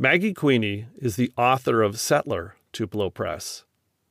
Maggie 0.00 0.32
Queeney 0.32 0.86
is 0.96 1.16
the 1.16 1.32
author 1.36 1.82
of 1.82 1.98
Settler, 1.98 2.54
Tupelo 2.72 3.10
Press, 3.10 3.64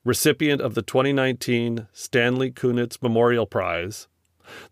recipient 0.03 0.59
of 0.59 0.75
the 0.75 0.81
2019 0.81 1.87
Stanley 1.93 2.51
Kunitz 2.51 3.01
Memorial 3.01 3.45
Prize, 3.45 4.09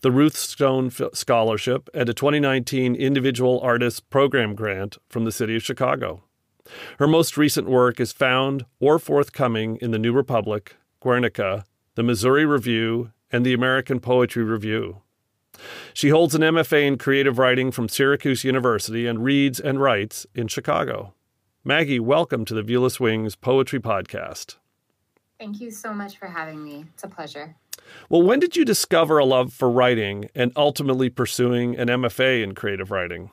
the 0.01 0.11
Ruth 0.11 0.35
Stone 0.35 0.91
Scholarship, 1.13 1.89
and 1.93 2.09
a 2.09 2.13
2019 2.13 2.95
Individual 2.95 3.61
Artist 3.61 4.09
Program 4.09 4.55
grant 4.55 4.97
from 5.07 5.23
the 5.23 5.31
City 5.31 5.55
of 5.55 5.63
Chicago. 5.63 6.21
Her 6.99 7.07
most 7.07 7.37
recent 7.37 7.69
work 7.69 8.01
is 8.01 8.11
found 8.11 8.65
or 8.81 8.99
forthcoming 8.99 9.77
in 9.77 9.91
the 9.91 9.99
New 9.99 10.11
Republic, 10.11 10.75
Guernica, 10.99 11.63
the 11.95 12.03
Missouri 12.03 12.45
Review, 12.45 13.11
and 13.31 13.45
the 13.45 13.53
American 13.53 14.01
Poetry 14.01 14.43
Review. 14.43 15.01
She 15.93 16.09
holds 16.09 16.35
an 16.35 16.41
MFA 16.41 16.85
in 16.85 16.97
creative 16.97 17.37
writing 17.39 17.71
from 17.71 17.89
Syracuse 17.89 18.43
University 18.43 19.07
and 19.07 19.23
reads 19.23 19.59
and 19.59 19.81
writes 19.81 20.25
in 20.35 20.47
Chicago. 20.47 21.13
Maggie, 21.63 21.99
welcome 21.99 22.45
to 22.45 22.53
the 22.53 22.61
Viewless 22.61 22.99
Wings 22.99 23.35
Poetry 23.35 23.79
Podcast. 23.79 24.55
Thank 25.39 25.59
you 25.59 25.71
so 25.71 25.93
much 25.93 26.17
for 26.17 26.27
having 26.27 26.63
me. 26.63 26.85
It's 26.93 27.03
a 27.03 27.07
pleasure. 27.07 27.55
Well, 28.09 28.21
when 28.21 28.39
did 28.39 28.55
you 28.55 28.65
discover 28.65 29.17
a 29.17 29.25
love 29.25 29.53
for 29.53 29.69
writing 29.69 30.29
and 30.35 30.51
ultimately 30.55 31.09
pursuing 31.09 31.75
an 31.75 31.87
MFA 31.87 32.43
in 32.43 32.53
creative 32.53 32.91
writing? 32.91 33.31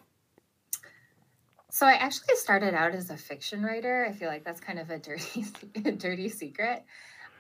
So 1.71 1.87
I 1.87 1.93
actually 1.93 2.37
started 2.37 2.75
out 2.75 2.95
as 2.95 3.11
a 3.11 3.17
fiction 3.17 3.63
writer. 3.63 4.07
I 4.09 4.13
feel 4.13 4.29
like 4.29 4.45
that's 4.45 4.61
kind 4.61 4.79
of 4.79 4.91
a 4.91 4.99
dirty, 4.99 5.45
a 5.85 5.93
dirty 5.93 6.29
secret. 6.29 6.85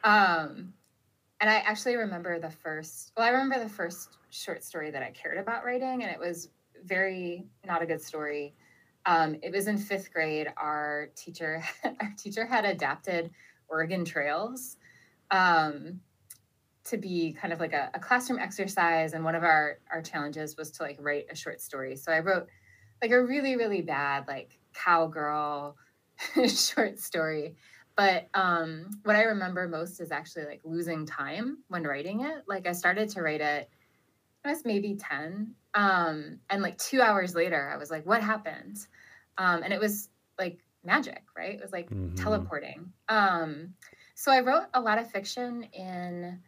Um, 0.05 0.73
and 1.41 1.51
I 1.51 1.56
actually 1.56 1.97
remember 1.97 2.39
the 2.39 2.51
first. 2.51 3.12
Well, 3.17 3.27
I 3.27 3.31
remember 3.31 3.62
the 3.62 3.69
first 3.69 4.17
short 4.33 4.64
story 4.64 4.91
that 4.91 5.02
I 5.02 5.11
cared 5.11 5.38
about 5.38 5.64
writing, 5.64 6.02
and 6.02 6.11
it 6.11 6.19
was 6.19 6.48
very 6.84 7.47
not 7.64 7.83
a 7.83 7.86
good 7.86 8.00
story. 8.00 8.55
Um, 9.05 9.36
it 9.42 9.52
was 9.52 9.66
in 9.66 9.78
fifth 9.78 10.12
grade. 10.12 10.48
Our 10.56 11.11
teacher, 11.14 11.62
our 11.84 12.12
teacher 12.16 12.47
had 12.47 12.64
adapted 12.64 13.30
Oregon 13.69 14.05
Trails 14.05 14.77
um, 15.30 16.00
to 16.84 16.97
be 16.97 17.33
kind 17.33 17.53
of 17.53 17.60
like 17.60 17.72
a, 17.72 17.91
a, 17.94 18.00
classroom 18.00 18.38
exercise, 18.38 19.12
and 19.12 19.25
one 19.25 19.34
of 19.34 19.44
our 19.44 19.78
our 19.92 20.03
challenges 20.03 20.56
was 20.56 20.70
to 20.72 20.83
like 20.83 20.97
write 21.00 21.27
a 21.30 21.36
short 21.36 21.60
story. 21.60 21.94
So 21.97 22.10
I 22.10 22.20
wrote 22.20 22.48
like 23.03 23.10
a 23.10 23.22
really 23.22 23.56
really 23.56 23.83
bad 23.83 24.27
like 24.28 24.58
cowgirl 24.75 25.77
short 26.47 26.98
story. 26.98 27.56
But 27.94 28.28
um, 28.33 28.88
what 29.03 29.16
I 29.16 29.25
remember 29.25 29.69
most 29.69 30.00
is 30.00 30.10
actually 30.10 30.47
like 30.47 30.62
losing 30.64 31.05
time 31.05 31.58
when 31.69 31.83
writing 31.83 32.22
it. 32.22 32.44
Like 32.48 32.66
I 32.66 32.72
started 32.72 33.10
to 33.10 33.20
write 33.20 33.42
it 33.42 33.69
I 34.45 34.51
was 34.51 34.65
maybe 34.65 34.97
10. 34.97 35.55
Um, 35.75 36.39
and 36.51 36.62
like 36.62 36.79
two 36.79 37.01
hours 37.01 37.35
later, 37.35 37.71
I 37.73 37.77
was 37.77 37.91
like, 37.91 38.05
what 38.05 38.23
happened? 38.23 38.79
Um, 39.39 39.62
and 39.62 39.73
it 39.73 39.81
was 39.81 40.09
like 40.39 40.59
magic, 40.84 41.23
right? 41.37 41.55
It 41.55 41.62
was 41.62 41.73
like 41.73 41.91
mm-hmm. 41.91 42.15
teleporting. 42.15 42.93
Um, 43.09 43.75
so 44.15 44.33
I 44.33 44.41
wrote 44.41 44.65
a 44.75 44.81
lot 44.81 44.99
of 44.99 45.11
fiction 45.11 45.65
in, 45.73 46.39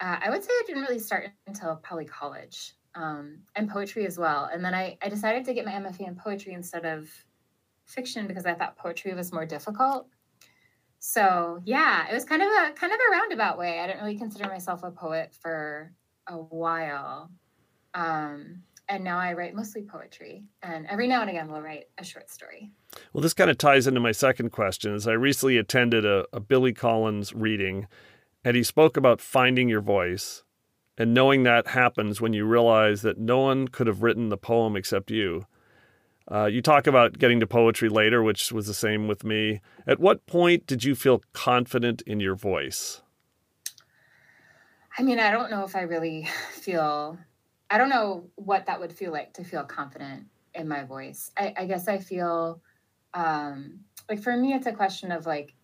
uh, 0.00 0.16
I 0.24 0.30
would 0.30 0.42
say 0.42 0.50
I 0.50 0.62
didn't 0.66 0.82
really 0.82 0.98
start 0.98 1.30
until 1.46 1.76
probably 1.76 2.06
college 2.06 2.72
um, 2.94 3.40
and 3.54 3.68
poetry 3.68 4.06
as 4.06 4.18
well. 4.18 4.48
And 4.52 4.64
then 4.64 4.74
I, 4.74 4.98
I 5.02 5.08
decided 5.08 5.44
to 5.44 5.54
get 5.54 5.64
my 5.64 5.72
MFA 5.72 6.08
in 6.08 6.16
poetry 6.16 6.54
instead 6.54 6.84
of 6.84 7.08
fiction 7.84 8.26
because 8.26 8.46
I 8.46 8.54
thought 8.54 8.76
poetry 8.76 9.14
was 9.14 9.32
more 9.32 9.46
difficult. 9.46 10.08
So 10.98 11.60
yeah, 11.64 12.08
it 12.10 12.14
was 12.14 12.24
kind 12.24 12.40
of 12.40 12.48
a 12.48 12.72
kind 12.72 12.92
of 12.92 12.98
a 12.98 13.12
roundabout 13.12 13.58
way. 13.58 13.78
I 13.78 13.86
didn't 13.86 14.00
really 14.00 14.16
consider 14.16 14.48
myself 14.48 14.82
a 14.82 14.90
poet 14.90 15.34
for 15.34 15.92
a 16.26 16.36
while. 16.36 17.30
Um, 17.94 18.62
and 18.88 19.02
now 19.02 19.18
I 19.18 19.32
write 19.32 19.54
mostly 19.54 19.82
poetry, 19.82 20.44
and 20.62 20.86
every 20.86 21.06
now 21.06 21.22
and 21.22 21.30
again 21.30 21.50
we'll 21.50 21.62
write 21.62 21.84
a 21.96 22.04
short 22.04 22.28
story. 22.30 22.70
Well, 23.12 23.22
this 23.22 23.34
kind 23.34 23.50
of 23.50 23.56
ties 23.56 23.86
into 23.86 24.00
my 24.00 24.12
second 24.12 24.50
question. 24.50 24.94
Is 24.94 25.08
I 25.08 25.12
recently 25.12 25.56
attended 25.56 26.04
a, 26.04 26.26
a 26.32 26.40
Billy 26.40 26.72
Collins 26.72 27.32
reading, 27.32 27.86
and 28.44 28.56
he 28.56 28.62
spoke 28.62 28.96
about 28.96 29.20
finding 29.20 29.68
your 29.68 29.80
voice, 29.80 30.42
and 30.98 31.14
knowing 31.14 31.44
that 31.44 31.68
happens 31.68 32.20
when 32.20 32.34
you 32.34 32.44
realize 32.44 33.02
that 33.02 33.18
no 33.18 33.38
one 33.40 33.68
could 33.68 33.86
have 33.86 34.02
written 34.02 34.28
the 34.28 34.36
poem 34.36 34.76
except 34.76 35.10
you. 35.10 35.46
Uh, 36.30 36.46
you 36.46 36.62
talk 36.62 36.86
about 36.86 37.18
getting 37.18 37.40
to 37.40 37.46
poetry 37.46 37.88
later, 37.88 38.22
which 38.22 38.50
was 38.50 38.66
the 38.66 38.74
same 38.74 39.08
with 39.08 39.24
me. 39.24 39.60
At 39.86 40.00
what 40.00 40.26
point 40.26 40.66
did 40.66 40.84
you 40.84 40.94
feel 40.94 41.22
confident 41.32 42.02
in 42.02 42.20
your 42.20 42.34
voice? 42.34 43.02
I 44.96 45.02
mean, 45.02 45.18
I 45.18 45.30
don't 45.30 45.50
know 45.50 45.64
if 45.64 45.76
I 45.76 45.82
really 45.82 46.28
feel, 46.52 47.18
I 47.70 47.78
don't 47.78 47.88
know 47.88 48.30
what 48.36 48.66
that 48.66 48.80
would 48.80 48.92
feel 48.92 49.12
like 49.12 49.34
to 49.34 49.44
feel 49.44 49.64
confident 49.64 50.26
in 50.54 50.68
my 50.68 50.84
voice. 50.84 51.30
I, 51.36 51.54
I 51.56 51.66
guess 51.66 51.88
I 51.88 51.98
feel 51.98 52.60
um, 53.14 53.80
like 54.08 54.22
for 54.22 54.36
me, 54.36 54.52
it's 54.52 54.66
a 54.66 54.72
question 54.72 55.12
of 55.12 55.26
like, 55.26 55.54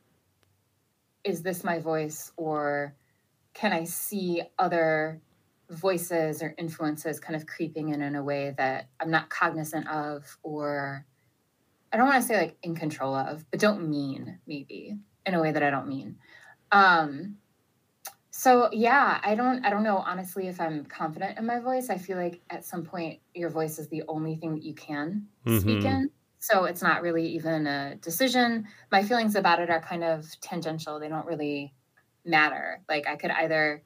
is 1.25 1.43
this 1.43 1.63
my 1.63 1.79
voice 1.79 2.33
or 2.37 2.95
can 3.53 3.73
I 3.73 3.85
see 3.85 4.43
other 4.59 5.21
voices 5.69 6.43
or 6.43 6.55
influences 6.59 7.21
kind 7.21 7.37
of 7.37 7.47
creeping 7.47 7.91
in 7.91 8.03
in 8.03 8.17
a 8.17 8.23
way 8.23 8.55
that 8.57 8.89
I'm 8.99 9.11
not 9.11 9.31
cognizant 9.31 9.87
of 9.89 10.39
or 10.43 11.05
I 11.93 11.97
don't 11.97 12.07
want 12.07 12.23
to 12.23 12.27
say 12.27 12.37
like 12.37 12.57
in 12.63 12.75
control 12.75 13.15
of, 13.15 13.45
but 13.51 13.61
don't 13.61 13.89
mean 13.89 14.39
maybe 14.47 14.97
in 15.27 15.35
a 15.35 15.41
way 15.41 15.53
that 15.53 15.63
I 15.63 15.71
don't 15.71 15.89
mean. 15.89 16.17
Um, 16.73 17.37
so 18.41 18.71
yeah, 18.73 19.21
I 19.23 19.35
don't 19.35 19.67
I 19.67 19.69
don't 19.69 19.83
know 19.83 19.99
honestly 19.99 20.49
if 20.49 20.63
I'm 20.63 20.87
confident 20.87 21.39
in 21.39 21.45
my 21.45 21.59
voice. 21.59 21.91
I 21.91 21.99
feel 21.99 22.17
like 22.17 22.41
at 22.49 22.65
some 22.65 22.85
point 22.85 23.21
your 23.35 23.51
voice 23.51 23.79
is 23.79 23.89
the 23.89 24.03
only 24.09 24.35
thing 24.35 24.55
that 24.55 24.63
you 24.63 24.73
can 24.73 25.27
mm-hmm. 25.45 25.59
speak 25.59 25.85
in. 25.85 26.09
So 26.39 26.65
it's 26.65 26.81
not 26.81 27.03
really 27.03 27.27
even 27.35 27.67
a 27.67 27.97
decision. 27.97 28.67
My 28.91 29.03
feelings 29.03 29.35
about 29.35 29.61
it 29.61 29.69
are 29.69 29.83
kind 29.83 30.03
of 30.03 30.25
tangential. 30.41 30.99
They 30.99 31.11
don't 31.11 31.27
really 31.27 31.75
matter. 32.25 32.81
Like 32.89 33.07
I 33.07 33.17
could 33.17 33.31
either 33.31 33.83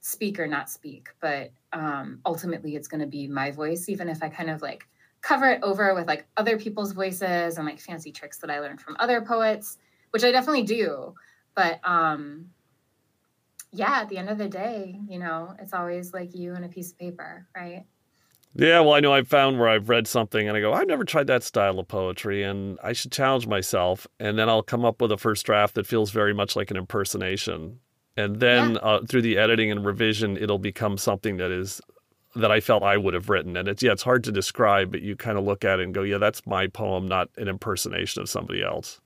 speak 0.00 0.40
or 0.40 0.46
not 0.46 0.70
speak, 0.70 1.10
but 1.20 1.52
um, 1.74 2.20
ultimately 2.24 2.76
it's 2.76 2.88
going 2.88 3.02
to 3.02 3.06
be 3.06 3.28
my 3.28 3.50
voice, 3.50 3.90
even 3.90 4.08
if 4.08 4.22
I 4.22 4.30
kind 4.30 4.48
of 4.48 4.62
like 4.62 4.88
cover 5.20 5.50
it 5.50 5.60
over 5.62 5.94
with 5.94 6.08
like 6.08 6.26
other 6.38 6.56
people's 6.56 6.92
voices 6.92 7.58
and 7.58 7.66
like 7.66 7.78
fancy 7.78 8.12
tricks 8.12 8.38
that 8.38 8.50
I 8.50 8.60
learned 8.60 8.80
from 8.80 8.96
other 8.98 9.20
poets, 9.20 9.76
which 10.08 10.24
I 10.24 10.32
definitely 10.32 10.62
do. 10.62 11.14
But 11.54 11.80
um, 11.84 12.46
yeah, 13.72 14.00
at 14.00 14.08
the 14.08 14.18
end 14.18 14.28
of 14.28 14.38
the 14.38 14.48
day, 14.48 14.98
you 15.08 15.18
know, 15.18 15.54
it's 15.58 15.72
always 15.72 16.12
like 16.12 16.34
you 16.34 16.54
and 16.54 16.64
a 16.64 16.68
piece 16.68 16.90
of 16.92 16.98
paper, 16.98 17.46
right? 17.54 17.84
Yeah, 18.54 18.80
well, 18.80 18.94
I 18.94 19.00
know 19.00 19.12
I've 19.12 19.28
found 19.28 19.60
where 19.60 19.68
I've 19.68 19.88
read 19.88 20.08
something 20.08 20.48
and 20.48 20.56
I 20.56 20.60
go, 20.60 20.72
I've 20.72 20.88
never 20.88 21.04
tried 21.04 21.28
that 21.28 21.44
style 21.44 21.78
of 21.78 21.86
poetry 21.86 22.42
and 22.42 22.78
I 22.82 22.92
should 22.92 23.12
challenge 23.12 23.46
myself. 23.46 24.08
And 24.18 24.36
then 24.36 24.48
I'll 24.48 24.62
come 24.62 24.84
up 24.84 25.00
with 25.00 25.12
a 25.12 25.16
first 25.16 25.46
draft 25.46 25.76
that 25.76 25.86
feels 25.86 26.10
very 26.10 26.34
much 26.34 26.56
like 26.56 26.70
an 26.72 26.76
impersonation. 26.76 27.78
And 28.16 28.40
then 28.40 28.72
yeah. 28.72 28.78
uh, 28.78 29.06
through 29.06 29.22
the 29.22 29.38
editing 29.38 29.70
and 29.70 29.86
revision, 29.86 30.36
it'll 30.36 30.58
become 30.58 30.98
something 30.98 31.36
that 31.36 31.52
is 31.52 31.80
that 32.34 32.50
I 32.50 32.60
felt 32.60 32.82
I 32.82 32.96
would 32.96 33.14
have 33.14 33.28
written. 33.28 33.56
And 33.56 33.68
it's, 33.68 33.82
yeah, 33.82 33.92
it's 33.92 34.02
hard 34.02 34.24
to 34.24 34.32
describe, 34.32 34.90
but 34.90 35.02
you 35.02 35.16
kind 35.16 35.38
of 35.38 35.44
look 35.44 35.64
at 35.64 35.80
it 35.80 35.84
and 35.84 35.94
go, 35.94 36.02
yeah, 36.02 36.18
that's 36.18 36.44
my 36.46 36.66
poem, 36.66 37.06
not 37.06 37.28
an 37.36 37.48
impersonation 37.48 38.22
of 38.22 38.28
somebody 38.28 38.62
else. 38.62 39.00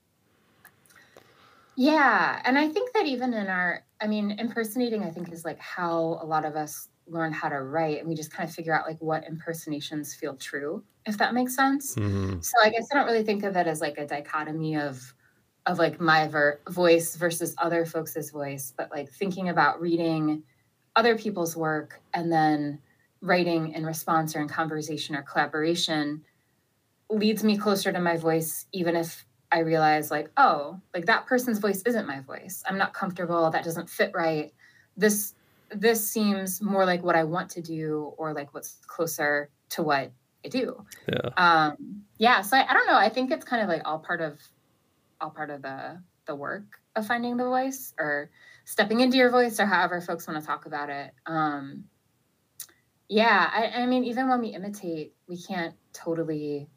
Yeah. 1.76 2.40
And 2.44 2.58
I 2.58 2.68
think 2.68 2.92
that 2.92 3.06
even 3.06 3.34
in 3.34 3.48
our, 3.48 3.84
I 4.00 4.06
mean, 4.06 4.32
impersonating, 4.32 5.02
I 5.02 5.10
think, 5.10 5.32
is 5.32 5.44
like 5.44 5.58
how 5.58 6.18
a 6.22 6.26
lot 6.26 6.44
of 6.44 6.56
us 6.56 6.88
learn 7.06 7.32
how 7.32 7.48
to 7.48 7.60
write 7.60 7.98
and 7.98 8.08
we 8.08 8.14
just 8.14 8.32
kind 8.32 8.48
of 8.48 8.54
figure 8.54 8.74
out 8.74 8.86
like 8.86 9.00
what 9.00 9.24
impersonations 9.24 10.14
feel 10.14 10.34
true 10.36 10.82
if 11.06 11.18
that 11.18 11.34
makes 11.34 11.54
sense 11.54 11.94
mm-hmm. 11.96 12.40
so 12.40 12.52
i 12.62 12.70
guess 12.70 12.88
i 12.90 12.94
don't 12.94 13.06
really 13.06 13.22
think 13.22 13.44
of 13.44 13.56
it 13.56 13.66
as 13.66 13.80
like 13.80 13.98
a 13.98 14.06
dichotomy 14.06 14.76
of 14.76 15.14
of 15.66 15.78
like 15.78 16.00
my 16.00 16.28
ver- 16.28 16.60
voice 16.70 17.16
versus 17.16 17.54
other 17.58 17.84
folks' 17.84 18.30
voice 18.30 18.72
but 18.76 18.90
like 18.90 19.10
thinking 19.10 19.48
about 19.48 19.80
reading 19.80 20.42
other 20.96 21.16
people's 21.16 21.56
work 21.56 22.00
and 22.12 22.30
then 22.30 22.78
writing 23.20 23.72
in 23.72 23.84
response 23.84 24.36
or 24.36 24.40
in 24.40 24.48
conversation 24.48 25.16
or 25.16 25.22
collaboration 25.22 26.22
leads 27.10 27.42
me 27.44 27.56
closer 27.56 27.92
to 27.92 28.00
my 28.00 28.16
voice 28.16 28.66
even 28.72 28.96
if 28.96 29.26
I 29.54 29.60
realized 29.60 30.10
like, 30.10 30.30
oh, 30.36 30.80
like 30.92 31.06
that 31.06 31.26
person's 31.26 31.60
voice 31.60 31.80
isn't 31.86 32.08
my 32.08 32.18
voice. 32.18 32.64
I'm 32.66 32.76
not 32.76 32.92
comfortable. 32.92 33.48
That 33.52 33.62
doesn't 33.62 33.88
fit 33.88 34.10
right. 34.12 34.52
This 34.96 35.34
this 35.70 36.06
seems 36.06 36.60
more 36.60 36.84
like 36.84 37.04
what 37.04 37.14
I 37.14 37.22
want 37.22 37.50
to 37.50 37.62
do 37.62 38.12
or 38.18 38.34
like 38.34 38.52
what's 38.52 38.80
closer 38.88 39.48
to 39.70 39.84
what 39.84 40.10
I 40.44 40.48
do. 40.48 40.84
Yeah. 41.08 41.30
Um, 41.36 42.02
yeah. 42.18 42.42
So 42.42 42.56
I, 42.56 42.68
I 42.68 42.72
don't 42.72 42.88
know. 42.88 42.96
I 42.96 43.08
think 43.08 43.30
it's 43.30 43.44
kind 43.44 43.62
of 43.62 43.68
like 43.68 43.82
all 43.84 44.00
part 44.00 44.20
of 44.20 44.40
all 45.20 45.30
part 45.30 45.50
of 45.50 45.62
the 45.62 46.02
the 46.26 46.34
work 46.34 46.80
of 46.96 47.06
finding 47.06 47.36
the 47.36 47.44
voice 47.44 47.94
or 47.96 48.30
stepping 48.64 48.98
into 48.98 49.16
your 49.16 49.30
voice 49.30 49.60
or 49.60 49.66
however 49.66 50.00
folks 50.00 50.26
want 50.26 50.40
to 50.40 50.44
talk 50.44 50.66
about 50.66 50.90
it. 50.90 51.12
Um, 51.26 51.84
yeah, 53.08 53.48
I, 53.52 53.82
I 53.82 53.86
mean, 53.86 54.02
even 54.02 54.28
when 54.28 54.40
we 54.40 54.48
imitate, 54.48 55.14
we 55.28 55.40
can't 55.40 55.74
totally 55.92 56.68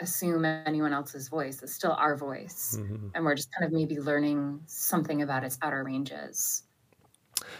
assume 0.00 0.44
anyone 0.44 0.92
else's 0.92 1.28
voice. 1.28 1.62
It's 1.62 1.74
still 1.74 1.92
our 1.92 2.16
voice. 2.16 2.76
Mm-hmm. 2.78 3.08
And 3.14 3.24
we're 3.24 3.34
just 3.34 3.52
kind 3.52 3.66
of 3.66 3.72
maybe 3.72 3.98
learning 3.98 4.60
something 4.66 5.22
about 5.22 5.44
its 5.44 5.58
outer 5.62 5.82
ranges. 5.82 6.62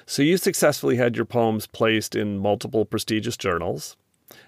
So 0.07 0.23
you 0.23 0.37
successfully 0.37 0.97
had 0.97 1.17
your 1.17 1.25
poems 1.25 1.67
placed 1.67 2.15
in 2.15 2.39
multiple 2.39 2.85
prestigious 2.85 3.37
journals. 3.37 3.97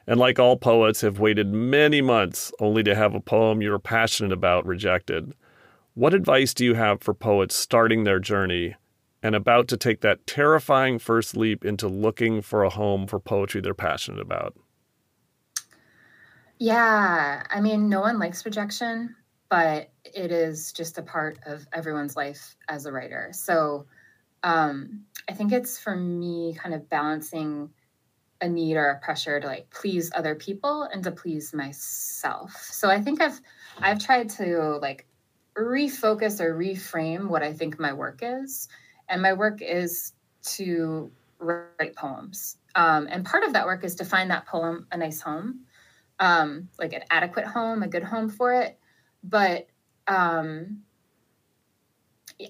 And 0.07 0.19
like 0.19 0.39
all 0.39 0.57
poets, 0.57 1.01
have 1.01 1.21
waited 1.21 1.49
many 1.49 2.01
months 2.01 2.53
only 2.61 2.83
to 2.83 2.95
have 2.95 3.15
a 3.15 3.21
poem 3.21 3.63
you're 3.63 3.79
passionate 3.79 4.33
about 4.33 4.67
rejected. 4.67 5.35
What 5.95 6.15
advice 6.15 6.55
do 6.55 6.65
you 6.65 6.75
have 6.75 7.01
for 7.01 7.15
poets 7.15 7.55
starting 7.55 8.05
their 8.05 8.19
journey 8.19 8.75
and 9.23 9.35
about 9.35 9.69
to 9.69 9.77
take 9.77 10.01
that 10.01 10.27
terrifying 10.27 10.99
first 10.99 11.37
leap 11.37 11.65
into 11.65 11.89
looking 11.89 12.43
for 12.43 12.63
a 12.63 12.71
home 12.71 13.07
for 13.07 13.19
poetry 13.19 13.61
they're 13.61 13.75
passionate 13.75 14.21
about? 14.21 14.55
Yeah, 16.61 17.43
I 17.49 17.61
mean, 17.63 17.89
no 17.89 18.03
one 18.03 18.19
likes 18.19 18.45
rejection, 18.45 19.17
but 19.49 19.91
it 20.05 20.31
is 20.31 20.75
just 20.75 20.99
a 20.99 21.03
part 21.03 21.39
of 21.47 21.67
everyone's 21.73 22.17
life 22.17 22.55
as 22.69 22.85
a 22.85 22.93
writer. 22.93 23.31
So 23.33 23.87
um, 24.43 25.07
I 25.27 25.33
think 25.33 25.53
it's 25.53 25.79
for 25.79 25.97
me 25.97 26.55
kind 26.55 26.75
of 26.75 26.87
balancing 26.91 27.71
a 28.43 28.49
need 28.49 28.77
or 28.77 28.91
a 28.91 29.01
pressure 29.01 29.41
to 29.41 29.47
like 29.47 29.71
please 29.71 30.13
other 30.15 30.35
people 30.35 30.83
and 30.83 31.03
to 31.05 31.11
please 31.11 31.55
myself. 31.55 32.53
So 32.71 32.91
I 32.91 33.01
think 33.01 33.23
I've 33.23 33.41
I've 33.79 33.99
tried 33.99 34.29
to 34.31 34.79
like 34.83 35.07
refocus 35.57 36.41
or 36.41 36.55
reframe 36.55 37.29
what 37.29 37.43
I 37.43 37.55
think 37.55 37.81
my 37.81 37.95
work 37.95 38.19
is. 38.21 38.69
And 39.09 39.23
my 39.23 39.33
work 39.33 39.63
is 39.63 40.13
to 40.57 41.11
write 41.39 41.97
poems. 41.97 42.59
Um, 42.75 43.09
and 43.11 43.25
part 43.25 43.45
of 43.45 43.55
that 43.55 43.65
work 43.65 43.83
is 43.83 43.95
to 43.97 44.05
find 44.05 44.31
that 44.31 44.47
poem 44.47 44.87
a 44.93 44.99
nice 44.99 45.23
home 45.23 45.61
um, 46.21 46.69
like 46.79 46.93
an 46.93 47.03
adequate 47.11 47.47
home, 47.47 47.83
a 47.83 47.89
good 47.89 48.05
home 48.05 48.29
for 48.29 48.53
it. 48.53 48.79
But 49.25 49.67
um, 50.07 50.83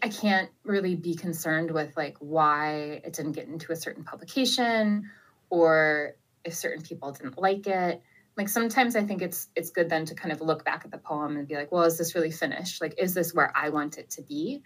I 0.03 0.09
can't 0.09 0.51
really 0.65 0.97
be 0.97 1.15
concerned 1.15 1.71
with 1.71 1.97
like 1.97 2.17
why 2.19 3.01
it 3.05 3.13
didn't 3.13 3.33
get 3.33 3.47
into 3.47 3.73
a 3.73 3.77
certain 3.77 4.05
publication 4.05 5.09
or 5.49 6.17
if 6.45 6.55
certain 6.55 6.83
people 6.83 7.13
didn't 7.13 7.39
like 7.39 7.67
it. 7.67 8.03
Like 8.37 8.49
sometimes 8.49 8.97
I 8.97 9.05
think 9.05 9.23
it's 9.23 9.49
it's 9.55 9.71
good 9.71 9.89
then 9.89 10.05
to 10.07 10.15
kind 10.15 10.33
of 10.33 10.41
look 10.41 10.65
back 10.65 10.85
at 10.85 10.91
the 10.91 10.99
poem 10.99 11.37
and 11.37 11.47
be 11.47 11.55
like, 11.55 11.73
well, 11.73 11.85
is 11.85 11.99
this 11.99 12.15
really 12.15 12.31
finished? 12.31 12.81
Like, 12.81 12.95
is 12.99 13.15
this 13.15 13.35
where 13.35 13.53
I 13.55 13.71
want 13.71 13.99
it 13.99 14.11
to 14.11 14.23
be? 14.23 14.63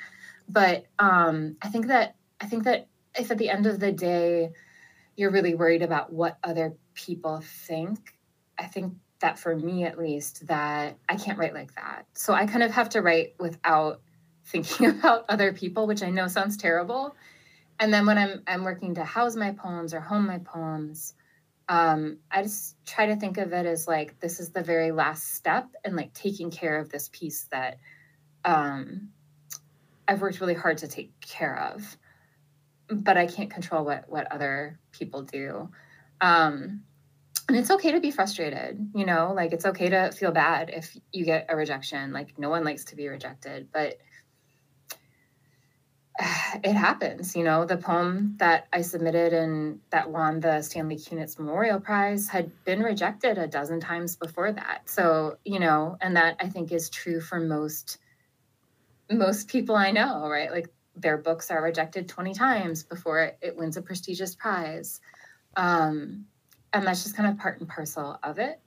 But 0.48 0.84
um, 0.98 1.56
I 1.62 1.68
think 1.68 1.88
that 1.88 2.16
I 2.40 2.46
think 2.46 2.64
that 2.64 2.88
if 3.18 3.30
at 3.30 3.38
the 3.38 3.50
end 3.50 3.66
of 3.66 3.80
the 3.80 3.92
day 3.92 4.50
you're 5.16 5.30
really 5.30 5.54
worried 5.54 5.82
about 5.82 6.12
what 6.12 6.38
other 6.42 6.74
people 6.94 7.42
think, 7.66 8.13
I 8.58 8.64
think 8.64 8.94
that 9.20 9.38
for 9.38 9.56
me 9.56 9.84
at 9.84 9.98
least 9.98 10.46
that 10.48 10.98
I 11.08 11.16
can't 11.16 11.38
write 11.38 11.54
like 11.54 11.74
that. 11.76 12.06
So 12.14 12.34
I 12.34 12.46
kind 12.46 12.62
of 12.62 12.70
have 12.72 12.90
to 12.90 13.02
write 13.02 13.34
without 13.38 14.00
thinking 14.46 14.86
about 14.90 15.24
other 15.30 15.54
people, 15.54 15.86
which 15.86 16.02
I 16.02 16.10
know 16.10 16.26
sounds 16.28 16.58
terrible. 16.58 17.16
And 17.80 17.92
then 17.92 18.06
when 18.06 18.18
I'm 18.18 18.42
I'm 18.46 18.64
working 18.64 18.94
to 18.96 19.04
house 19.04 19.34
my 19.34 19.52
poems 19.52 19.94
or 19.94 20.00
home 20.00 20.26
my 20.26 20.38
poems, 20.38 21.14
um, 21.68 22.18
I 22.30 22.42
just 22.42 22.76
try 22.84 23.06
to 23.06 23.16
think 23.16 23.38
of 23.38 23.52
it 23.52 23.66
as 23.66 23.88
like 23.88 24.20
this 24.20 24.38
is 24.38 24.50
the 24.50 24.62
very 24.62 24.92
last 24.92 25.34
step 25.34 25.68
and 25.84 25.96
like 25.96 26.12
taking 26.12 26.50
care 26.50 26.78
of 26.78 26.90
this 26.90 27.08
piece 27.10 27.44
that 27.50 27.78
um, 28.44 29.08
I've 30.06 30.20
worked 30.20 30.40
really 30.40 30.54
hard 30.54 30.78
to 30.78 30.88
take 30.88 31.18
care 31.20 31.58
of, 31.58 31.96
but 32.90 33.16
I 33.16 33.26
can't 33.26 33.50
control 33.50 33.84
what 33.84 34.04
what 34.08 34.30
other 34.30 34.78
people 34.92 35.22
do. 35.22 35.70
Um, 36.20 36.82
and 37.48 37.56
it's 37.56 37.70
okay 37.70 37.92
to 37.92 38.00
be 38.00 38.10
frustrated 38.10 38.90
you 38.94 39.04
know 39.04 39.32
like 39.34 39.52
it's 39.52 39.66
okay 39.66 39.88
to 39.88 40.10
feel 40.12 40.32
bad 40.32 40.70
if 40.70 40.96
you 41.12 41.24
get 41.24 41.46
a 41.48 41.56
rejection 41.56 42.12
like 42.12 42.38
no 42.38 42.50
one 42.50 42.64
likes 42.64 42.84
to 42.84 42.96
be 42.96 43.08
rejected 43.08 43.68
but 43.72 43.98
it 46.64 46.72
happens 46.72 47.34
you 47.36 47.44
know? 47.44 47.64
The 47.64 47.76
poem 47.76 48.36
that 48.38 48.68
i 48.72 48.80
submitted 48.80 49.32
and 49.32 49.80
that 49.90 50.10
won 50.10 50.40
the 50.40 50.62
stanley 50.62 50.96
kunitz 50.96 51.38
memorial 51.38 51.80
prize 51.80 52.28
had 52.28 52.50
been 52.64 52.80
rejected 52.80 53.38
a 53.38 53.46
dozen 53.46 53.80
times 53.80 54.16
before 54.16 54.52
that. 54.52 54.88
So 54.88 55.38
you 55.44 55.60
know 55.60 55.96
and 56.00 56.16
that 56.16 56.36
i 56.40 56.48
think 56.48 56.72
is 56.72 56.88
true 56.90 57.20
for 57.20 57.40
most 57.40 57.98
most 59.10 59.48
people 59.48 59.76
i 59.76 59.90
know 59.90 60.28
right? 60.28 60.50
Like 60.50 60.68
their 60.96 61.18
books 61.18 61.50
are 61.50 61.62
rejected 61.62 62.08
20 62.08 62.34
times 62.34 62.84
before 62.84 63.20
it, 63.20 63.38
it 63.42 63.56
wins 63.56 63.76
a 63.76 63.82
prestigious 63.82 64.34
prize. 64.34 65.00
Um, 65.56 66.26
and 66.74 66.86
that's 66.86 67.04
just 67.04 67.16
kind 67.16 67.30
of 67.30 67.38
part 67.38 67.60
and 67.60 67.68
parcel 67.68 68.18
of 68.22 68.38
it. 68.38 68.60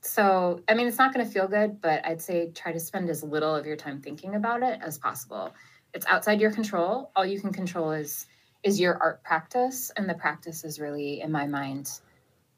So 0.00 0.60
i 0.68 0.74
mean 0.74 0.86
it's 0.86 0.98
not 0.98 1.12
going 1.12 1.26
to 1.26 1.30
feel 1.30 1.48
good 1.48 1.80
but 1.80 2.06
i'd 2.06 2.22
say 2.22 2.52
try 2.54 2.70
to 2.72 2.78
spend 2.78 3.10
as 3.10 3.24
little 3.24 3.54
of 3.54 3.66
your 3.66 3.74
time 3.76 4.00
thinking 4.00 4.34
about 4.34 4.62
it 4.62 4.80
as 4.82 4.98
possible. 4.98 5.54
It's 5.94 6.06
outside 6.06 6.40
your 6.40 6.52
control. 6.52 7.10
All 7.16 7.24
you 7.24 7.40
can 7.40 7.52
control 7.52 7.92
is 7.92 8.26
is 8.62 8.80
your 8.80 8.96
art 9.02 9.22
practice 9.22 9.90
and 9.96 10.08
the 10.08 10.14
practice 10.14 10.64
is 10.64 10.80
really 10.80 11.20
in 11.20 11.30
my 11.30 11.46
mind 11.46 12.00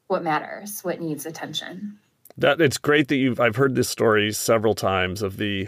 what 0.07 0.23
matters 0.23 0.81
what 0.81 1.01
needs 1.01 1.25
attention. 1.25 1.97
That 2.37 2.61
it's 2.61 2.77
great 2.77 3.07
that 3.09 3.17
you've 3.17 3.39
i've 3.39 3.55
heard 3.55 3.75
this 3.75 3.89
story 3.89 4.31
several 4.31 4.75
times 4.75 5.21
of 5.21 5.37
the 5.37 5.67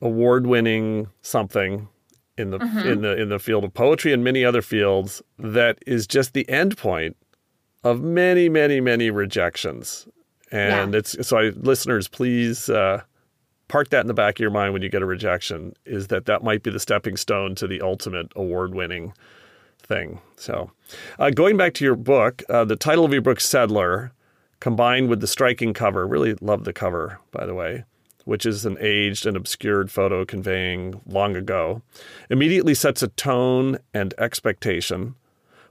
award 0.00 0.46
winning 0.46 1.08
something 1.22 1.88
in 2.36 2.50
the 2.50 2.58
mm-hmm. 2.58 2.88
in 2.88 3.00
the 3.02 3.20
in 3.22 3.28
the 3.28 3.38
field 3.38 3.62
of 3.62 3.72
poetry 3.72 4.12
and 4.12 4.24
many 4.24 4.44
other 4.44 4.62
fields 4.62 5.22
that 5.38 5.78
is 5.86 6.06
just 6.08 6.34
the 6.34 6.48
end 6.48 6.76
point 6.76 7.16
of 7.84 8.02
many, 8.02 8.48
many, 8.48 8.80
many 8.80 9.10
rejections. 9.10 10.08
And 10.50 10.92
yeah. 10.92 10.98
it's 10.98 11.26
so, 11.26 11.38
I, 11.38 11.42
listeners, 11.50 12.08
please 12.08 12.68
uh, 12.68 13.02
park 13.68 13.90
that 13.90 14.00
in 14.00 14.06
the 14.06 14.14
back 14.14 14.36
of 14.36 14.40
your 14.40 14.50
mind 14.50 14.72
when 14.72 14.82
you 14.82 14.88
get 14.88 15.02
a 15.02 15.06
rejection. 15.06 15.74
Is 15.84 16.08
that 16.08 16.26
that 16.26 16.42
might 16.42 16.62
be 16.62 16.70
the 16.70 16.80
stepping 16.80 17.16
stone 17.16 17.54
to 17.56 17.66
the 17.66 17.80
ultimate 17.80 18.32
award-winning 18.34 19.12
thing? 19.78 20.20
So, 20.36 20.70
uh, 21.18 21.30
going 21.30 21.56
back 21.56 21.74
to 21.74 21.84
your 21.84 21.96
book, 21.96 22.42
uh, 22.48 22.64
the 22.64 22.76
title 22.76 23.04
of 23.04 23.12
your 23.12 23.22
book, 23.22 23.40
"Settler," 23.40 24.12
combined 24.60 25.08
with 25.08 25.20
the 25.20 25.26
striking 25.26 25.74
cover. 25.74 26.06
Really 26.06 26.34
love 26.40 26.64
the 26.64 26.72
cover, 26.72 27.20
by 27.30 27.46
the 27.46 27.54
way 27.54 27.84
which 28.24 28.46
is 28.46 28.64
an 28.64 28.76
aged 28.80 29.26
and 29.26 29.36
obscured 29.36 29.90
photo 29.90 30.24
conveying 30.24 31.00
long 31.06 31.36
ago, 31.36 31.82
immediately 32.30 32.74
sets 32.74 33.02
a 33.02 33.08
tone 33.08 33.78
and 33.92 34.14
expectation 34.18 35.14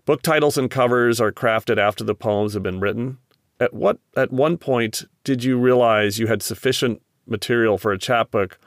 Book 0.05 0.21
titles 0.21 0.57
and 0.57 0.69
covers 0.69 1.21
are 1.21 1.31
crafted 1.31 1.77
after 1.77 2.03
the 2.03 2.15
poems 2.15 2.53
have 2.53 2.63
been 2.63 2.79
written. 2.79 3.19
At 3.59 3.73
what 3.73 3.99
at 4.17 4.33
one 4.33 4.57
point 4.57 5.03
did 5.23 5.43
you 5.43 5.57
realize 5.57 6.19
you 6.19 6.27
had 6.27 6.41
sufficient 6.41 7.01
material 7.25 7.77
for 7.77 7.93
a 7.93 7.97
chapbook, 7.97 8.59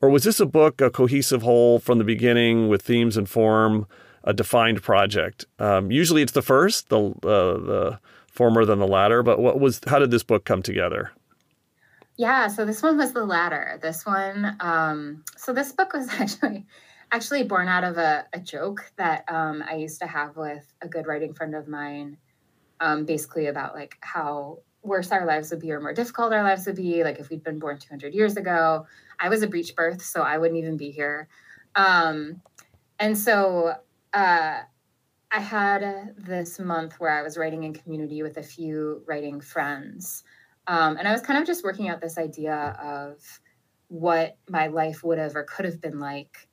or 0.00 0.08
was 0.08 0.24
this 0.24 0.40
a 0.40 0.46
book 0.46 0.80
a 0.80 0.90
cohesive 0.90 1.42
whole 1.42 1.78
from 1.78 1.98
the 1.98 2.04
beginning 2.04 2.68
with 2.68 2.80
themes 2.80 3.16
and 3.16 3.28
form, 3.28 3.86
a 4.24 4.32
defined 4.32 4.82
project? 4.82 5.44
Um, 5.58 5.90
usually, 5.90 6.22
it's 6.22 6.32
the 6.32 6.42
first, 6.42 6.88
the 6.88 7.10
uh, 7.22 7.58
the 7.58 8.00
former 8.32 8.64
than 8.64 8.78
the 8.78 8.86
latter. 8.86 9.22
But 9.22 9.40
what 9.40 9.60
was 9.60 9.80
how 9.86 9.98
did 9.98 10.10
this 10.10 10.22
book 10.22 10.44
come 10.44 10.62
together? 10.62 11.10
Yeah, 12.16 12.48
so 12.48 12.64
this 12.64 12.82
one 12.82 12.96
was 12.96 13.12
the 13.12 13.24
latter. 13.24 13.78
This 13.80 14.04
one, 14.04 14.56
um, 14.60 15.24
so 15.36 15.52
this 15.52 15.72
book 15.72 15.92
was 15.92 16.08
actually 16.12 16.66
actually 17.12 17.44
born 17.44 17.68
out 17.68 17.84
of 17.84 17.96
a, 17.96 18.26
a 18.32 18.40
joke 18.40 18.90
that 18.96 19.24
um, 19.28 19.62
I 19.68 19.76
used 19.76 20.00
to 20.00 20.06
have 20.06 20.36
with 20.36 20.72
a 20.82 20.88
good 20.88 21.06
writing 21.06 21.34
friend 21.34 21.54
of 21.54 21.68
mine, 21.68 22.16
um, 22.80 23.04
basically 23.04 23.46
about 23.46 23.74
like 23.74 23.96
how 24.00 24.58
worse 24.82 25.10
our 25.10 25.26
lives 25.26 25.50
would 25.50 25.60
be 25.60 25.72
or 25.72 25.80
more 25.80 25.92
difficult 25.92 26.32
our 26.32 26.42
lives 26.42 26.66
would 26.66 26.76
be. 26.76 27.04
Like 27.04 27.18
if 27.18 27.30
we'd 27.30 27.42
been 27.42 27.58
born 27.58 27.78
200 27.78 28.14
years 28.14 28.36
ago, 28.36 28.86
I 29.18 29.28
was 29.28 29.42
a 29.42 29.46
breech 29.46 29.74
birth, 29.74 30.02
so 30.02 30.22
I 30.22 30.38
wouldn't 30.38 30.58
even 30.58 30.76
be 30.76 30.90
here. 30.90 31.28
Um, 31.74 32.40
and 32.98 33.16
so 33.16 33.74
uh, 34.12 34.58
I 35.30 35.40
had 35.40 36.14
this 36.16 36.58
month 36.58 36.94
where 36.98 37.10
I 37.10 37.22
was 37.22 37.36
writing 37.36 37.64
in 37.64 37.74
community 37.74 38.22
with 38.22 38.36
a 38.36 38.42
few 38.42 39.02
writing 39.06 39.40
friends. 39.40 40.24
Um, 40.66 40.96
and 40.96 41.08
I 41.08 41.12
was 41.12 41.22
kind 41.22 41.38
of 41.38 41.46
just 41.46 41.64
working 41.64 41.88
out 41.88 42.00
this 42.00 42.18
idea 42.18 42.76
of 42.82 43.40
what 43.88 44.36
my 44.48 44.66
life 44.66 45.02
would 45.02 45.18
have 45.18 45.34
or 45.34 45.44
could 45.44 45.64
have 45.64 45.80
been 45.80 45.98
like 45.98 46.48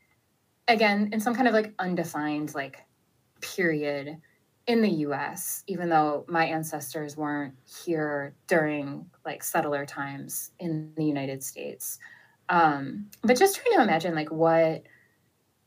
again 0.67 1.09
in 1.13 1.19
some 1.19 1.35
kind 1.35 1.47
of 1.47 1.53
like 1.53 1.73
undefined 1.79 2.53
like 2.55 2.85
period 3.41 4.17
in 4.67 4.81
the 4.81 4.89
US, 4.89 5.63
even 5.67 5.89
though 5.89 6.25
my 6.27 6.45
ancestors 6.45 7.15
weren't 7.15 7.53
here 7.85 8.33
during 8.47 9.05
like 9.23 9.43
settler 9.43 9.85
times 9.85 10.51
in 10.59 10.91
the 10.95 11.05
United 11.05 11.43
States. 11.43 11.99
Um, 12.49 13.11
but 13.21 13.37
just 13.37 13.55
trying 13.55 13.77
to 13.77 13.83
imagine 13.83 14.15
like 14.15 14.31
what 14.31 14.83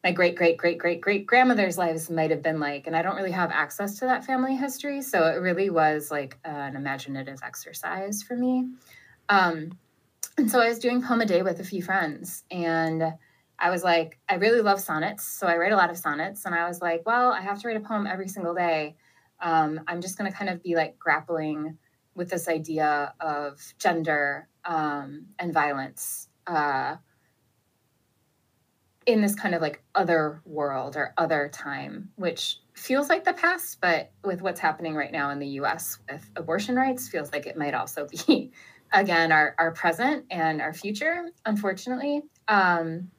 my 0.02 0.12
great 0.12 0.36
great 0.36 0.56
great 0.56 0.78
great 0.78 1.00
great 1.00 1.26
grandmother's 1.26 1.78
lives 1.78 2.08
might 2.08 2.30
have 2.30 2.40
been 2.40 2.60
like 2.60 2.86
and 2.86 2.94
i 2.94 3.02
don't 3.02 3.16
really 3.16 3.32
have 3.32 3.50
access 3.50 3.98
to 3.98 4.04
that 4.04 4.24
family 4.24 4.54
history 4.54 5.02
so 5.02 5.26
it 5.26 5.40
really 5.40 5.70
was 5.70 6.08
like 6.08 6.38
an 6.44 6.76
imaginative 6.76 7.40
exercise 7.42 8.22
for 8.22 8.36
me 8.36 8.64
um, 9.28 9.76
and 10.36 10.50
so 10.50 10.60
I 10.60 10.68
was 10.68 10.78
doing 10.78 11.02
poem 11.02 11.20
a 11.20 11.26
day 11.26 11.42
with 11.42 11.60
a 11.60 11.64
few 11.64 11.82
friends, 11.82 12.44
and 12.50 13.14
I 13.58 13.70
was 13.70 13.82
like, 13.82 14.18
I 14.28 14.36
really 14.36 14.60
love 14.60 14.80
sonnets, 14.80 15.24
so 15.24 15.46
I 15.46 15.56
write 15.56 15.72
a 15.72 15.76
lot 15.76 15.90
of 15.90 15.96
sonnets, 15.96 16.44
and 16.44 16.54
I 16.54 16.68
was 16.68 16.80
like, 16.80 17.02
well, 17.04 17.32
I 17.32 17.40
have 17.40 17.60
to 17.62 17.68
write 17.68 17.76
a 17.76 17.80
poem 17.80 18.06
every 18.06 18.28
single 18.28 18.54
day. 18.54 18.96
Um, 19.40 19.80
I'm 19.86 20.00
just 20.00 20.16
going 20.18 20.30
to 20.30 20.36
kind 20.36 20.50
of 20.50 20.62
be 20.62 20.74
like 20.74 20.98
grappling 20.98 21.76
with 22.14 22.30
this 22.30 22.48
idea 22.48 23.14
of 23.20 23.60
gender 23.78 24.48
um, 24.64 25.26
and 25.38 25.52
violence 25.52 26.28
uh, 26.46 26.96
in 29.06 29.22
this 29.22 29.34
kind 29.34 29.54
of 29.54 29.62
like 29.62 29.82
other 29.94 30.42
world 30.44 30.96
or 30.96 31.14
other 31.16 31.48
time, 31.52 32.10
which 32.16 32.58
feels 32.74 33.08
like 33.08 33.24
the 33.24 33.32
past, 33.32 33.80
but 33.80 34.10
with 34.22 34.42
what's 34.42 34.60
happening 34.60 34.94
right 34.94 35.10
now 35.12 35.30
in 35.30 35.38
the 35.38 35.46
US 35.60 35.98
with 36.10 36.28
abortion 36.36 36.76
rights, 36.76 37.08
feels 37.08 37.32
like 37.32 37.46
it 37.46 37.56
might 37.56 37.72
also 37.72 38.06
be, 38.06 38.52
again, 38.92 39.32
our, 39.32 39.54
our 39.58 39.72
present 39.72 40.26
and 40.30 40.60
our 40.60 40.74
future, 40.74 41.24
unfortunately. 41.46 42.22
Um, 42.48 43.10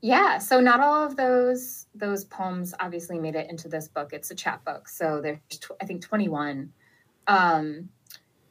yeah, 0.00 0.38
so 0.38 0.60
not 0.60 0.80
all 0.80 1.04
of 1.04 1.16
those 1.16 1.86
those 1.94 2.24
poems 2.24 2.72
obviously 2.78 3.18
made 3.18 3.34
it 3.34 3.50
into 3.50 3.68
this 3.68 3.88
book. 3.88 4.12
It's 4.12 4.30
a 4.30 4.34
chapbook, 4.34 4.88
so 4.88 5.20
there's 5.20 5.38
tw- 5.50 5.72
I 5.80 5.86
think 5.86 6.02
21, 6.02 6.72
um, 7.26 7.88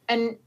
and 0.09 0.37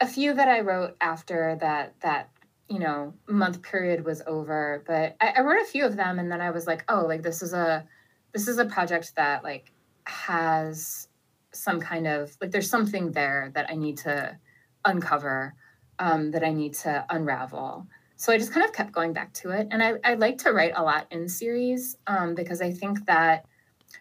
a 0.00 0.06
few 0.06 0.34
that 0.34 0.48
I 0.48 0.60
wrote 0.60 0.96
after 1.00 1.56
that 1.60 1.94
that 2.00 2.30
you 2.68 2.80
know 2.80 3.14
month 3.28 3.62
period 3.62 4.04
was 4.04 4.22
over. 4.26 4.82
But 4.86 5.16
I, 5.20 5.34
I 5.36 5.40
wrote 5.42 5.62
a 5.62 5.66
few 5.66 5.86
of 5.86 5.96
them, 5.96 6.18
and 6.18 6.32
then 6.32 6.40
I 6.40 6.50
was 6.50 6.66
like, 6.66 6.84
oh, 6.88 7.06
like 7.06 7.22
this 7.22 7.42
is 7.42 7.52
a 7.52 7.86
this 8.32 8.48
is 8.48 8.58
a 8.58 8.64
project 8.64 9.14
that 9.16 9.44
like 9.44 9.72
has 10.04 11.08
some 11.52 11.80
kind 11.80 12.08
of 12.08 12.36
like 12.40 12.50
there's 12.50 12.70
something 12.70 13.12
there 13.12 13.52
that 13.54 13.70
I 13.70 13.76
need 13.76 13.98
to 13.98 14.36
uncover, 14.84 15.54
um, 16.00 16.32
that 16.32 16.42
I 16.42 16.52
need 16.52 16.74
to 16.74 17.04
unravel. 17.08 17.86
So 18.20 18.34
I 18.34 18.36
just 18.36 18.52
kind 18.52 18.66
of 18.66 18.74
kept 18.74 18.92
going 18.92 19.14
back 19.14 19.32
to 19.32 19.50
it, 19.52 19.68
and 19.70 19.82
I, 19.82 19.94
I 20.04 20.12
like 20.12 20.36
to 20.38 20.52
write 20.52 20.74
a 20.76 20.82
lot 20.82 21.06
in 21.10 21.26
series 21.26 21.96
um, 22.06 22.34
because 22.34 22.60
I 22.60 22.70
think 22.70 23.06
that 23.06 23.46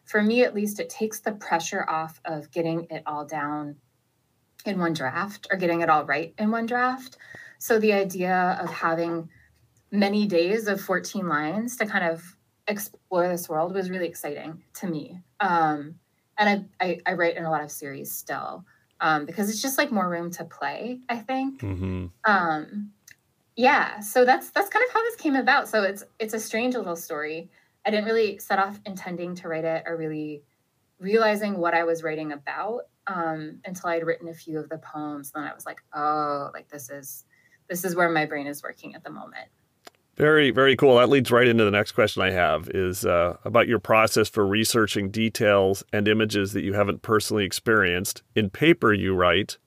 for 0.03 0.21
me 0.21 0.43
at 0.43 0.53
least 0.53 0.81
it 0.81 0.89
takes 0.89 1.21
the 1.21 1.31
pressure 1.31 1.85
off 1.87 2.19
of 2.25 2.51
getting 2.51 2.85
it 2.89 3.01
all 3.05 3.25
down 3.25 3.77
in 4.65 4.77
one 4.77 4.91
draft 4.91 5.47
or 5.49 5.55
getting 5.55 5.79
it 5.79 5.89
all 5.89 6.03
right 6.03 6.33
in 6.37 6.51
one 6.51 6.65
draft. 6.65 7.15
So 7.59 7.79
the 7.79 7.93
idea 7.93 8.59
of 8.61 8.69
having 8.69 9.29
many 9.89 10.27
days 10.27 10.67
of 10.67 10.81
14 10.81 11.25
lines 11.25 11.77
to 11.77 11.85
kind 11.85 12.03
of 12.03 12.35
explore 12.67 13.29
this 13.29 13.47
world 13.47 13.73
was 13.73 13.89
really 13.89 14.07
exciting 14.07 14.61
to 14.81 14.87
me. 14.87 15.21
Um, 15.39 15.95
and 16.37 16.67
I, 16.81 16.85
I, 16.85 16.99
I, 17.05 17.13
write 17.13 17.37
in 17.37 17.45
a 17.45 17.49
lot 17.49 17.63
of 17.63 17.71
series 17.71 18.11
still 18.11 18.65
um, 18.99 19.25
because 19.25 19.49
it's 19.49 19.61
just 19.61 19.77
like 19.77 19.93
more 19.93 20.09
room 20.09 20.29
to 20.31 20.43
play, 20.43 20.99
I 21.07 21.19
think. 21.19 21.61
Mm-hmm. 21.61 22.07
Um, 22.25 22.91
yeah, 23.59 23.99
so 23.99 24.23
that's 24.23 24.51
that's 24.51 24.69
kind 24.69 24.85
of 24.87 24.93
how 24.93 25.03
this 25.03 25.17
came 25.17 25.35
about. 25.35 25.67
So 25.67 25.83
it's 25.83 26.05
it's 26.17 26.33
a 26.33 26.39
strange 26.39 26.75
little 26.75 26.95
story. 26.95 27.49
I 27.85 27.89
didn't 27.91 28.05
really 28.05 28.37
set 28.37 28.57
off 28.57 28.79
intending 28.85 29.35
to 29.35 29.49
write 29.49 29.65
it 29.65 29.83
or 29.85 29.97
really 29.97 30.43
realizing 30.97 31.57
what 31.57 31.73
I 31.73 31.83
was 31.83 32.01
writing 32.01 32.31
about 32.31 32.83
um, 33.07 33.59
until 33.65 33.89
I'd 33.89 34.05
written 34.05 34.29
a 34.29 34.33
few 34.33 34.59
of 34.59 34.69
the 34.69 34.77
poems. 34.77 35.33
and 35.35 35.43
Then 35.43 35.51
I 35.51 35.53
was 35.53 35.65
like, 35.65 35.81
oh, 35.93 36.51
like 36.53 36.69
this 36.69 36.89
is 36.89 37.25
this 37.67 37.83
is 37.83 37.97
where 37.97 38.07
my 38.07 38.25
brain 38.25 38.47
is 38.47 38.63
working 38.63 38.95
at 38.95 39.03
the 39.03 39.09
moment. 39.09 39.49
Very, 40.15 40.51
very 40.51 40.77
cool. 40.77 40.95
That 40.95 41.09
leads 41.09 41.29
right 41.29 41.47
into 41.47 41.65
the 41.65 41.71
next 41.71 41.91
question 41.91 42.21
I 42.21 42.31
have 42.31 42.69
is 42.69 43.05
uh, 43.05 43.39
about 43.43 43.67
your 43.67 43.79
process 43.79 44.29
for 44.29 44.47
researching 44.47 45.11
details 45.11 45.83
and 45.91 46.07
images 46.07 46.53
that 46.53 46.63
you 46.63 46.75
haven't 46.75 47.01
personally 47.01 47.43
experienced. 47.43 48.23
In 48.37 48.49
paper, 48.49 48.93
you 48.93 49.13
write 49.15 49.57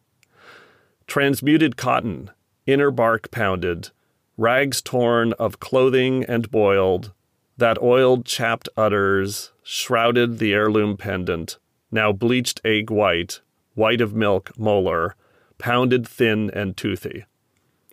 transmuted 1.07 1.77
cotton, 1.77 2.31
inner 2.67 2.91
bark 2.91 3.31
pounded, 3.31 3.91
rags 4.37 4.81
torn 4.83 5.33
of 5.35 5.61
clothing 5.61 6.25
and 6.25 6.51
boiled, 6.51 7.13
that 7.57 7.81
oiled 7.83 8.25
chapped 8.25 8.69
udders 8.77 9.53
shrouded 9.63 10.39
the 10.39 10.53
heirloom 10.53 10.97
pendant, 10.97 11.59
now 11.91 12.13
bleached 12.13 12.61
egg 12.65 12.91
white, 12.91 13.41
white 13.75 14.01
of 14.01 14.15
milk 14.15 14.51
molar, 14.59 15.15
pounded 15.59 16.07
thin 16.07 16.51
and 16.55 16.77
toothy. 16.77 17.25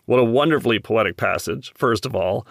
What 0.06 0.18
a 0.18 0.24
wonderfully 0.24 0.80
poetic 0.80 1.16
passage, 1.16 1.72
first 1.76 2.04
of 2.04 2.16
all. 2.16 2.46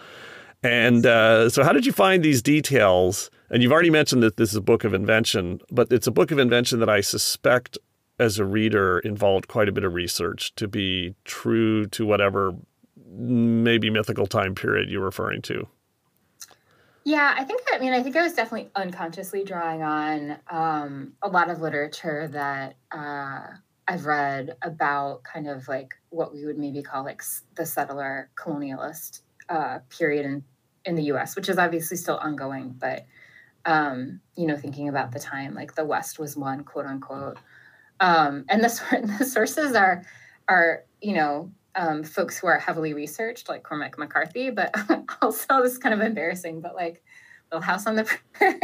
And 0.62 1.04
uh, 1.06 1.48
so, 1.50 1.62
how 1.62 1.72
did 1.72 1.86
you 1.86 1.92
find 1.92 2.22
these 2.22 2.42
details? 2.42 3.30
And 3.50 3.62
you've 3.62 3.72
already 3.72 3.90
mentioned 3.90 4.22
that 4.22 4.36
this 4.36 4.50
is 4.50 4.56
a 4.56 4.62
book 4.62 4.84
of 4.84 4.94
invention, 4.94 5.60
but 5.70 5.90
it's 5.90 6.06
a 6.06 6.12
book 6.12 6.30
of 6.30 6.38
invention 6.38 6.80
that 6.80 6.88
I 6.88 7.00
suspect, 7.00 7.76
as 8.20 8.38
a 8.38 8.44
reader, 8.44 8.98
involved 9.00 9.48
quite 9.48 9.68
a 9.68 9.72
bit 9.72 9.82
of 9.82 9.94
research 9.94 10.54
to 10.56 10.68
be 10.68 11.14
true 11.24 11.86
to 11.86 12.04
whatever 12.04 12.54
maybe 13.08 13.88
mythical 13.88 14.26
time 14.26 14.54
period 14.54 14.90
you're 14.90 15.02
referring 15.02 15.40
to. 15.42 15.66
Yeah, 17.04 17.34
I 17.36 17.44
think, 17.44 17.62
I 17.72 17.78
mean, 17.78 17.94
I 17.94 18.02
think 18.02 18.14
I 18.14 18.22
was 18.22 18.34
definitely 18.34 18.70
unconsciously 18.76 19.42
drawing 19.42 19.82
on 19.82 20.36
um, 20.50 21.14
a 21.22 21.28
lot 21.28 21.48
of 21.48 21.62
literature 21.62 22.28
that 22.28 22.76
uh, 22.92 23.46
I've 23.88 24.04
read 24.04 24.54
about 24.60 25.22
kind 25.24 25.48
of 25.48 25.66
like 25.66 25.94
what 26.10 26.34
we 26.34 26.44
would 26.44 26.58
maybe 26.58 26.82
call 26.82 27.02
like 27.04 27.22
the 27.54 27.64
settler 27.64 28.28
colonialist 28.36 29.22
uh, 29.48 29.78
period 29.88 30.26
in, 30.26 30.44
in 30.84 30.94
the 30.94 31.04
US, 31.04 31.36
which 31.36 31.48
is 31.48 31.56
obviously 31.56 31.96
still 31.96 32.18
ongoing, 32.18 32.76
but 32.78 33.06
um, 33.64 34.20
you 34.36 34.46
know, 34.46 34.56
thinking 34.56 34.88
about 34.88 35.12
the 35.12 35.18
time, 35.18 35.54
like 35.54 35.74
the 35.74 35.84
West 35.84 36.18
was 36.18 36.36
won, 36.36 36.64
quote 36.64 36.86
unquote. 36.86 37.38
Um, 38.00 38.44
and 38.48 38.64
the, 38.64 39.14
the 39.18 39.24
sources 39.24 39.74
are 39.74 40.02
are, 40.48 40.84
you 41.00 41.14
know, 41.14 41.52
um, 41.76 42.02
folks 42.02 42.38
who 42.38 42.48
are 42.48 42.58
heavily 42.58 42.92
researched, 42.92 43.48
like 43.48 43.62
Cormac 43.62 43.96
McCarthy, 43.98 44.50
but 44.50 44.74
also 45.22 45.62
this 45.62 45.72
is 45.72 45.78
kind 45.78 45.94
of 45.94 46.00
embarrassing, 46.00 46.60
but 46.60 46.74
like 46.74 47.02
Little 47.50 47.62
House 47.62 47.86
on 47.86 47.96
the 47.96 48.04
Prairie, 48.32 48.58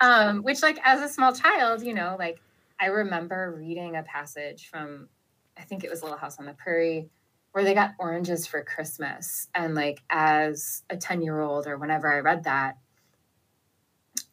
um, 0.00 0.42
which 0.42 0.62
like 0.62 0.78
as 0.82 1.00
a 1.00 1.12
small 1.12 1.32
child, 1.32 1.82
you 1.82 1.94
know, 1.94 2.16
like 2.18 2.40
I 2.80 2.86
remember 2.86 3.54
reading 3.56 3.96
a 3.96 4.02
passage 4.02 4.68
from, 4.68 5.08
I 5.56 5.62
think 5.62 5.84
it 5.84 5.90
was 5.90 6.02
Little 6.02 6.18
House 6.18 6.38
on 6.38 6.46
the 6.46 6.54
Prairie, 6.54 7.08
where 7.52 7.64
they 7.64 7.74
got 7.74 7.94
oranges 7.98 8.46
for 8.46 8.62
Christmas. 8.62 9.48
And 9.54 9.74
like 9.74 10.02
as 10.10 10.82
a 10.90 10.96
10 10.96 11.22
year 11.22 11.40
old 11.40 11.66
or 11.66 11.76
whenever 11.76 12.12
I 12.12 12.20
read 12.20 12.44
that, 12.44 12.76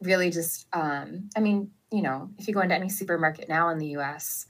really 0.02 0.30
just, 0.30 0.68
um, 0.74 1.30
I 1.36 1.40
mean, 1.40 1.72
you 1.96 2.02
know, 2.02 2.30
if 2.38 2.48
you 2.48 2.54
go 2.54 2.62
into 2.62 2.76
any 2.76 2.90
supermarket 2.90 3.48
now 3.48 3.70
in 3.70 3.78
the 3.78 3.98
US, 3.98 4.48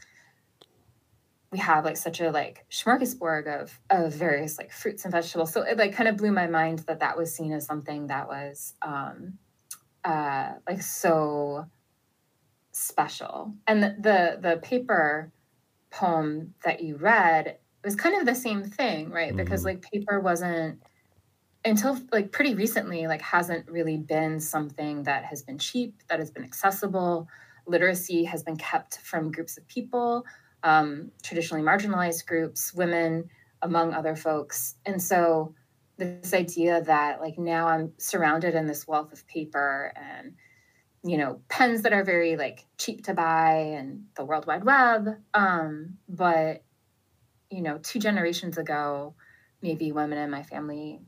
we 1.51 1.59
have 1.59 1.85
like 1.85 1.95
such 1.95 2.19
a 2.19 2.31
like 2.31 2.65
smorgasbord 2.71 3.47
of 3.61 3.79
of 3.89 4.13
various 4.13 4.57
like 4.57 4.71
fruits 4.71 5.05
and 5.05 5.11
vegetables. 5.11 5.53
So 5.53 5.61
it 5.61 5.77
like 5.77 5.93
kind 5.93 6.09
of 6.09 6.17
blew 6.17 6.31
my 6.31 6.47
mind 6.47 6.79
that 6.79 6.99
that 6.99 7.17
was 7.17 7.33
seen 7.33 7.51
as 7.53 7.65
something 7.65 8.07
that 8.07 8.27
was 8.27 8.73
um, 8.81 9.37
uh, 10.03 10.53
like 10.67 10.81
so 10.81 11.67
special. 12.71 13.53
And 13.67 13.81
the, 13.81 13.95
the, 13.99 14.49
the 14.49 14.57
paper 14.57 15.31
poem 15.91 16.53
that 16.65 16.81
you 16.81 16.97
read 16.97 17.57
was 17.83 17.95
kind 17.95 18.19
of 18.19 18.25
the 18.25 18.35
same 18.35 18.63
thing, 18.63 19.09
right? 19.11 19.29
Mm-hmm. 19.29 19.37
Because 19.37 19.63
like 19.63 19.81
paper 19.81 20.19
wasn't 20.19 20.81
until 21.65 21.99
like 22.11 22.31
pretty 22.31 22.53
recently 22.53 23.07
like 23.07 23.21
hasn't 23.21 23.67
really 23.69 23.97
been 23.97 24.39
something 24.39 25.03
that 25.03 25.25
has 25.25 25.41
been 25.41 25.57
cheap, 25.57 26.03
that 26.07 26.19
has 26.19 26.31
been 26.31 26.43
accessible. 26.43 27.27
Literacy 27.65 28.23
has 28.25 28.43
been 28.43 28.55
kept 28.55 28.99
from 28.99 29.31
groups 29.31 29.57
of 29.57 29.67
people, 29.67 30.25
um, 30.61 31.11
traditionally 31.23 31.63
marginalized 31.63 32.27
groups, 32.27 32.73
women, 32.73 33.29
among 33.63 33.93
other 33.93 34.15
folks. 34.15 34.75
And 34.85 35.01
so 35.01 35.55
this 35.97 36.33
idea 36.33 36.83
that 36.83 37.19
like 37.19 37.39
now 37.39 37.67
I'm 37.67 37.93
surrounded 37.97 38.53
in 38.53 38.67
this 38.67 38.87
wealth 38.87 39.11
of 39.11 39.27
paper 39.27 39.91
and 39.95 40.35
you 41.03 41.17
know 41.17 41.39
pens 41.47 41.83
that 41.83 41.93
are 41.93 42.03
very 42.03 42.35
like 42.35 42.65
cheap 42.77 43.05
to 43.05 43.13
buy 43.13 43.75
and 43.77 44.05
the 44.15 44.25
world 44.25 44.45
wide 44.45 44.65
web 44.65 45.07
um, 45.33 45.97
but 46.09 46.63
you 47.49 47.61
know 47.61 47.79
two 47.81 47.99
generations 47.99 48.57
ago 48.57 49.13
maybe 49.61 49.91
women 49.91 50.17
in 50.17 50.29
my 50.29 50.43
family 50.43 50.99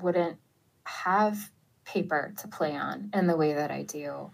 wouldn't 0.00 0.38
have 0.84 1.50
paper 1.84 2.32
to 2.38 2.48
play 2.48 2.76
on 2.76 3.10
in 3.14 3.26
the 3.26 3.36
way 3.36 3.54
that 3.54 3.70
i 3.70 3.82
do 3.82 4.30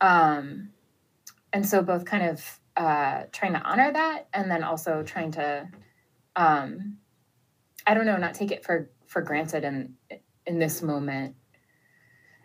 um, 0.00 0.70
and 1.52 1.66
so 1.66 1.82
both 1.82 2.04
kind 2.04 2.24
of 2.24 2.60
uh, 2.76 3.24
trying 3.30 3.52
to 3.52 3.60
honor 3.60 3.92
that 3.92 4.26
and 4.32 4.50
then 4.50 4.64
also 4.64 5.02
trying 5.02 5.30
to 5.30 5.68
um, 6.36 6.96
i 7.86 7.94
don't 7.94 8.06
know 8.06 8.16
not 8.16 8.34
take 8.34 8.50
it 8.50 8.64
for 8.64 8.90
for 9.06 9.20
granted 9.22 9.64
in 9.64 9.94
in 10.46 10.58
this 10.58 10.82
moment 10.82 11.36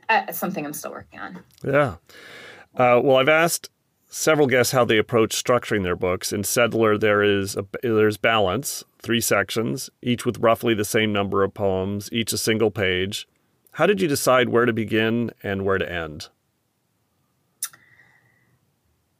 uh, 0.09 0.31
something 0.31 0.65
I'm 0.65 0.74
still 0.74 0.91
working 0.91 1.19
on. 1.19 1.43
Yeah. 1.63 1.95
Uh, 2.75 3.01
well, 3.03 3.17
I've 3.17 3.29
asked 3.29 3.69
several 4.07 4.47
guests 4.47 4.73
how 4.73 4.85
they 4.85 4.97
approach 4.97 5.41
structuring 5.41 5.83
their 5.83 5.95
books. 5.95 6.31
In 6.31 6.43
Settler, 6.43 6.97
there 6.97 7.23
is 7.23 7.55
a, 7.55 7.65
there's 7.81 8.17
balance, 8.17 8.83
three 8.99 9.21
sections, 9.21 9.89
each 10.01 10.25
with 10.25 10.39
roughly 10.39 10.73
the 10.73 10.85
same 10.85 11.11
number 11.11 11.43
of 11.43 11.53
poems, 11.53 12.09
each 12.11 12.33
a 12.33 12.37
single 12.37 12.71
page. 12.71 13.27
How 13.71 13.85
did 13.85 14.01
you 14.01 14.07
decide 14.07 14.49
where 14.49 14.65
to 14.65 14.73
begin 14.73 15.31
and 15.43 15.65
where 15.65 15.77
to 15.77 15.91
end? 15.91 16.29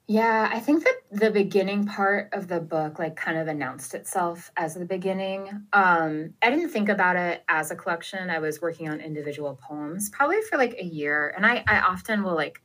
Yeah, 0.10 0.50
I 0.52 0.62
think 0.62 0.86
that 0.86 0.96
the 1.12 1.32
beginning 1.32 1.86
part 1.86 2.30
of 2.32 2.48
the 2.48 2.62
book 2.62 2.98
like 2.98 3.18
kind 3.18 3.38
of 3.38 3.50
announced 3.50 3.94
itself 3.94 4.52
as 4.56 4.74
the 4.74 4.86
beginning. 4.86 5.50
Um, 5.74 6.34
I 6.42 6.50
didn't 6.50 6.70
think 6.70 6.88
about 6.88 7.18
it 7.18 7.44
as 7.50 7.72
a 7.72 7.76
collection. 7.76 8.30
I 8.30 8.40
was 8.40 8.62
working 8.62 8.88
on 8.88 9.02
individual 9.02 9.60
poems 9.62 10.10
probably 10.10 10.42
for 10.50 10.58
like 10.58 10.76
a 10.80 10.86
year, 10.86 11.34
and 11.36 11.46
I 11.46 11.62
I 11.68 11.82
often 11.82 12.24
will 12.24 12.36
like 12.36 12.62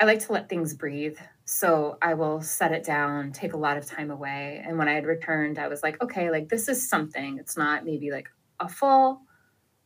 I 0.00 0.04
like 0.04 0.20
to 0.26 0.32
let 0.32 0.48
things 0.48 0.74
breathe. 0.74 1.18
So 1.44 1.98
I 2.00 2.14
will 2.14 2.40
set 2.40 2.72
it 2.72 2.84
down, 2.84 3.32
take 3.32 3.52
a 3.52 3.56
lot 3.56 3.76
of 3.76 3.86
time 3.86 4.10
away, 4.10 4.62
and 4.64 4.78
when 4.78 4.86
I 4.86 4.92
had 4.92 5.06
returned, 5.06 5.58
I 5.58 5.68
was 5.68 5.82
like, 5.82 6.00
okay, 6.02 6.30
like 6.30 6.48
this 6.48 6.68
is 6.68 6.88
something. 6.88 7.38
It's 7.38 7.56
not 7.56 7.84
maybe 7.84 8.10
like 8.10 8.28
a 8.60 8.68
full 8.68 9.22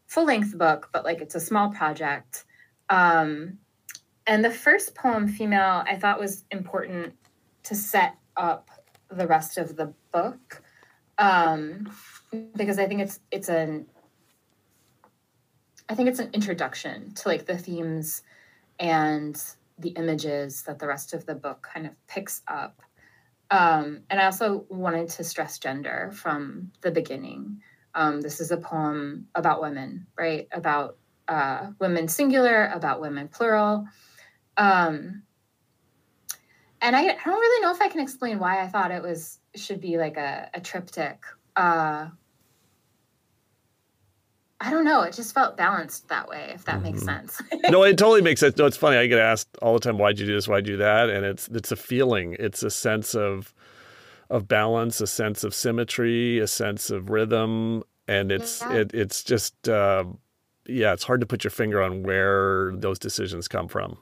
full 0.07 0.25
length 0.25 0.59
book, 0.59 0.91
but 0.93 1.05
like 1.05 1.21
it's 1.21 1.35
a 1.35 1.41
small 1.41 1.71
project. 1.71 2.45
Um, 2.91 3.59
and 4.27 4.45
the 4.45 4.51
first 4.51 4.95
poem, 4.95 5.27
Female, 5.29 5.83
I 5.87 5.97
thought 5.97 6.21
was 6.21 6.45
important 6.51 7.15
to 7.65 7.75
set 7.75 8.17
up 8.37 8.69
the 9.11 9.27
rest 9.27 9.57
of 9.59 9.77
the 9.77 9.93
book 10.13 10.63
um, 11.19 11.91
because 12.57 12.79
I 12.79 12.87
think 12.87 13.01
it's 13.01 13.21
it's 13.31 13.49
an 13.49 13.87
I 15.89 15.95
think 15.95 16.09
it's 16.09 16.19
an 16.19 16.31
introduction 16.33 17.15
to 17.15 17.29
like 17.29 17.47
the 17.47 17.59
themes 17.59 18.23
and 18.79 19.41
the 19.83 19.91
images 19.91 20.63
that 20.63 20.79
the 20.79 20.87
rest 20.87 21.13
of 21.13 21.27
the 21.27 21.35
book 21.35 21.69
kind 21.73 21.87
of 21.87 21.93
picks 22.07 22.43
up. 22.49 22.83
Um, 23.51 24.05
and 24.09 24.19
I 24.19 24.25
also 24.25 24.65
wanted 24.71 25.09
to 25.11 25.25
stress 25.25 25.59
gender 25.59 26.11
from 26.15 26.73
the 26.81 26.91
beginning. 26.91 27.61
Um, 27.95 28.23
this 28.23 28.41
is 28.41 28.51
a 28.51 28.57
poem 28.57 29.29
about 29.35 29.61
women, 29.61 30.07
right? 30.17 30.49
About 30.53 30.97
uh, 31.29 31.73
women 31.79 32.09
singular, 32.09 32.71
about 32.73 33.01
women 33.01 33.29
plural. 33.29 33.87
Um, 34.57 35.23
and 36.81 36.97
I, 36.97 37.01
I 37.01 37.07
don't 37.07 37.27
really 37.27 37.63
know 37.63 37.73
if 37.73 37.83
I 37.83 37.89
can 37.89 38.01
explain 38.01 38.39
why 38.39 38.63
I 38.63 38.69
thought 38.69 38.91
it 38.91 39.03
was 39.03 39.39
should 39.55 39.81
be 39.81 39.99
like 39.99 40.17
a, 40.17 40.49
a 40.55 40.61
triptych. 40.61 41.25
Uh, 41.55 42.09
I 44.63 44.71
don't 44.71 44.85
know. 44.85 45.03
It 45.03 45.13
just 45.13 45.35
felt 45.35 45.57
balanced 45.57 46.09
that 46.09 46.29
way, 46.29 46.53
if 46.55 46.65
that 46.67 46.77
mm-hmm. 46.77 46.85
makes 46.85 47.03
sense. 47.03 47.43
no, 47.69 47.83
it 47.83 47.99
totally 47.99 48.23
makes 48.23 48.39
sense. 48.39 48.57
No, 48.57 48.65
it's 48.67 48.77
funny. 48.77 48.97
I 48.97 49.09
get 49.09 49.19
asked 49.19 49.49
all 49.61 49.75
the 49.75 49.81
time, 49.81 49.99
"Why'd 49.99 50.21
you 50.21 50.27
do 50.27 50.35
this? 50.35 50.47
Why'd 50.47 50.69
you 50.69 50.75
do 50.75 50.79
that?" 50.79 51.11
And 51.11 51.27
it's 51.27 51.49
it's 51.49 51.73
a 51.73 51.77
feeling. 51.77 52.37
It's 52.39 52.63
a 52.63 52.71
sense 52.71 53.15
of 53.15 53.53
of 54.31 54.47
balance, 54.47 55.01
a 55.01 55.07
sense 55.09 55.43
of 55.43 55.53
symmetry, 55.53 56.39
a 56.39 56.47
sense 56.47 56.91
of 56.91 57.11
rhythm, 57.11 57.83
and 58.07 58.31
it's 58.31 58.61
yeah. 58.61 58.73
it, 58.75 58.95
it's 58.95 59.25
just 59.25 59.69
uh, 59.69 60.05
yeah, 60.67 60.93
it's 60.93 61.05
hard 61.05 61.21
to 61.21 61.27
put 61.27 61.43
your 61.43 61.51
finger 61.51 61.83
on 61.83 62.05
where 62.05 62.73
those 62.77 63.01
decisions 63.01 63.49
come 63.49 63.67
from. 63.67 63.99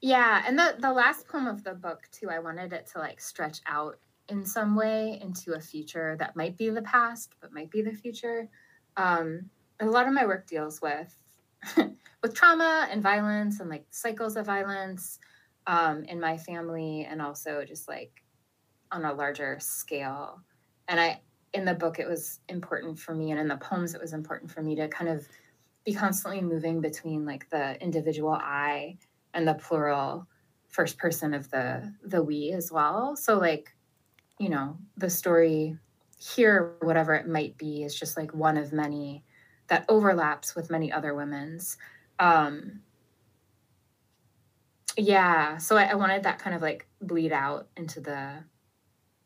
Yeah, 0.00 0.42
and 0.46 0.58
the 0.58 0.74
the 0.80 0.92
last 0.92 1.28
poem 1.28 1.46
of 1.46 1.62
the 1.62 1.74
book 1.74 2.08
too, 2.10 2.28
I 2.28 2.40
wanted 2.40 2.72
it 2.72 2.88
to 2.88 2.98
like 2.98 3.20
stretch 3.20 3.60
out 3.66 3.98
in 4.28 4.44
some 4.44 4.74
way 4.74 5.20
into 5.22 5.52
a 5.54 5.60
future 5.60 6.16
that 6.18 6.34
might 6.34 6.56
be 6.56 6.70
the 6.70 6.82
past, 6.82 7.34
but 7.40 7.52
might 7.52 7.70
be 7.70 7.82
the 7.82 7.92
future. 7.92 8.48
Um, 8.96 9.50
a 9.80 9.86
lot 9.86 10.06
of 10.06 10.12
my 10.12 10.24
work 10.24 10.46
deals 10.46 10.80
with 10.80 11.16
with 12.22 12.34
trauma 12.34 12.86
and 12.90 13.02
violence 13.02 13.60
and 13.60 13.68
like 13.68 13.86
cycles 13.90 14.36
of 14.36 14.46
violence 14.46 15.18
um, 15.66 16.04
in 16.04 16.20
my 16.20 16.36
family, 16.36 17.06
and 17.08 17.22
also 17.22 17.64
just 17.64 17.88
like 17.88 18.22
on 18.92 19.04
a 19.04 19.12
larger 19.12 19.58
scale. 19.60 20.40
And 20.88 21.00
I, 21.00 21.20
in 21.52 21.64
the 21.64 21.74
book, 21.74 21.98
it 21.98 22.08
was 22.08 22.40
important 22.48 22.98
for 22.98 23.14
me, 23.14 23.30
and 23.30 23.40
in 23.40 23.48
the 23.48 23.56
poems, 23.56 23.94
it 23.94 24.00
was 24.00 24.12
important 24.12 24.50
for 24.50 24.62
me 24.62 24.76
to 24.76 24.88
kind 24.88 25.10
of 25.10 25.26
be 25.84 25.92
constantly 25.94 26.40
moving 26.40 26.80
between 26.80 27.24
like 27.24 27.48
the 27.50 27.80
individual 27.82 28.32
I 28.32 28.98
and 29.34 29.46
the 29.46 29.54
plural 29.54 30.26
first 30.68 30.98
person 30.98 31.34
of 31.34 31.50
the 31.50 31.94
the 32.02 32.22
we 32.22 32.50
as 32.52 32.72
well 32.72 33.14
so 33.14 33.38
like 33.38 33.76
you 34.38 34.48
know 34.48 34.76
the 34.96 35.08
story 35.08 35.78
here 36.24 36.74
whatever 36.80 37.14
it 37.14 37.28
might 37.28 37.56
be 37.58 37.82
is 37.82 37.98
just 37.98 38.16
like 38.16 38.32
one 38.32 38.56
of 38.56 38.72
many 38.72 39.22
that 39.68 39.84
overlaps 39.88 40.54
with 40.54 40.70
many 40.70 40.90
other 40.90 41.14
women's 41.14 41.76
um 42.18 42.80
yeah 44.96 45.58
so 45.58 45.76
I, 45.76 45.84
I 45.84 45.94
wanted 45.94 46.22
that 46.22 46.38
kind 46.38 46.54
of 46.54 46.62
like 46.62 46.86
bleed 47.00 47.32
out 47.32 47.68
into 47.76 48.00
the 48.00 48.44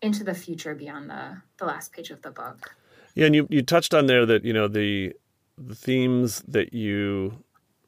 into 0.00 0.24
the 0.24 0.34
future 0.34 0.74
beyond 0.74 1.10
the 1.10 1.42
the 1.58 1.64
last 1.64 1.92
page 1.92 2.10
of 2.10 2.22
the 2.22 2.30
book 2.30 2.74
yeah 3.14 3.26
and 3.26 3.34
you 3.34 3.46
you 3.50 3.62
touched 3.62 3.94
on 3.94 4.06
there 4.06 4.24
that 4.26 4.44
you 4.44 4.52
know 4.52 4.68
the 4.68 5.12
the 5.58 5.74
themes 5.74 6.42
that 6.48 6.72
you 6.72 7.44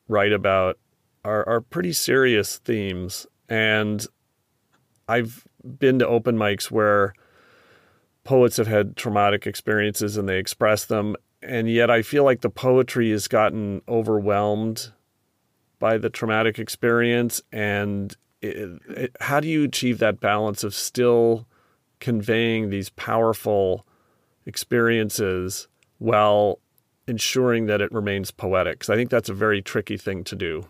write 0.08 0.32
about 0.32 0.78
are, 1.24 1.48
are 1.48 1.60
pretty 1.60 1.92
serious 1.92 2.58
themes. 2.58 3.26
And 3.48 4.06
I've 5.08 5.46
been 5.78 5.98
to 6.00 6.06
open 6.06 6.36
mics 6.36 6.70
where 6.70 7.14
poets 8.24 8.56
have 8.56 8.66
had 8.66 8.96
traumatic 8.96 9.46
experiences 9.46 10.16
and 10.16 10.28
they 10.28 10.38
express 10.38 10.84
them. 10.84 11.16
And 11.42 11.70
yet 11.70 11.90
I 11.90 12.02
feel 12.02 12.24
like 12.24 12.42
the 12.42 12.50
poetry 12.50 13.10
has 13.10 13.28
gotten 13.28 13.82
overwhelmed 13.88 14.92
by 15.78 15.96
the 15.96 16.10
traumatic 16.10 16.58
experience. 16.58 17.40
And 17.50 18.14
it, 18.42 18.80
it, 18.88 19.16
how 19.20 19.40
do 19.40 19.48
you 19.48 19.64
achieve 19.64 19.98
that 19.98 20.20
balance 20.20 20.62
of 20.62 20.74
still 20.74 21.46
conveying 21.98 22.70
these 22.70 22.90
powerful 22.90 23.86
experiences 24.46 25.68
while 25.98 26.58
ensuring 27.06 27.66
that 27.66 27.80
it 27.80 27.90
remains 27.92 28.30
poetic? 28.30 28.80
Because 28.80 28.90
I 28.90 28.96
think 28.96 29.10
that's 29.10 29.30
a 29.30 29.34
very 29.34 29.62
tricky 29.62 29.96
thing 29.96 30.24
to 30.24 30.36
do. 30.36 30.66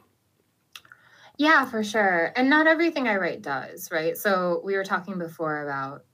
Yeah, 1.37 1.65
for 1.65 1.83
sure. 1.83 2.33
And 2.37 2.51
not 2.51 2.67
everything 2.67 3.09
I 3.09 3.17
write 3.17 3.41
does, 3.41 3.91
right? 3.91 4.17
So 4.17 4.61
we 4.63 4.77
were 4.77 4.85
talking 4.85 5.19
before 5.19 5.65
about, 5.65 6.05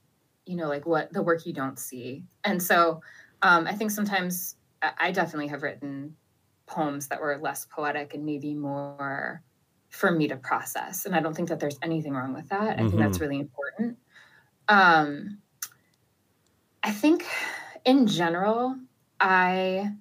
you 0.47 0.55
know, 0.55 0.67
like 0.67 0.85
what 0.85 1.11
the 1.13 1.21
work 1.21 1.45
you 1.45 1.53
don't 1.53 1.79
see. 1.79 2.23
And 2.43 2.61
so 2.61 3.01
um, 3.41 3.67
I 3.67 3.73
think 3.73 3.91
sometimes 3.91 4.55
I 4.81 5.11
definitely 5.11 5.47
have 5.47 5.63
written 5.63 6.15
poems 6.65 7.07
that 7.07 7.21
were 7.21 7.37
less 7.37 7.65
poetic 7.65 8.13
and 8.13 8.25
maybe 8.25 8.53
more 8.53 9.41
for 9.89 10.11
me 10.11 10.27
to 10.27 10.35
process. 10.35 11.05
And 11.05 11.15
I 11.15 11.21
don't 11.21 11.33
think 11.33 11.49
that 11.49 11.59
there's 11.59 11.79
anything 11.81 12.13
wrong 12.13 12.33
with 12.33 12.49
that. 12.49 12.61
I 12.61 12.65
mm-hmm. 12.73 12.89
think 12.89 13.01
that's 13.01 13.17
mm-hmm. 13.17 13.23
really 13.23 13.39
important. 13.39 13.97
Um, 14.67 15.39
I 16.83 16.91
think 16.91 17.25
in 17.85 18.07
general, 18.07 18.75
I 19.19 19.91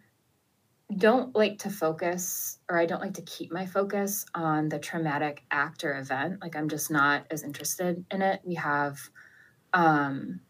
don't 0.94 1.34
like 1.34 1.58
to 1.60 1.70
focus 1.70 2.58
or 2.68 2.78
I 2.78 2.86
don't 2.86 3.00
like 3.00 3.14
to 3.14 3.22
keep 3.22 3.52
my 3.52 3.66
focus 3.66 4.24
on 4.34 4.68
the 4.68 4.78
traumatic 4.78 5.42
act 5.50 5.84
or 5.84 5.98
event. 5.98 6.40
Like 6.40 6.56
I'm 6.56 6.68
just 6.68 6.90
not 6.90 7.26
as 7.30 7.42
interested 7.42 8.04
in 8.10 8.22
it. 8.22 8.40
We 8.44 8.54
have 8.54 8.98
um, 9.72 10.40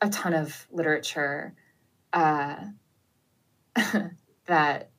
a 0.00 0.08
ton 0.08 0.34
of 0.34 0.66
literature 0.70 1.54
uh, 2.12 2.56
that 4.46 4.90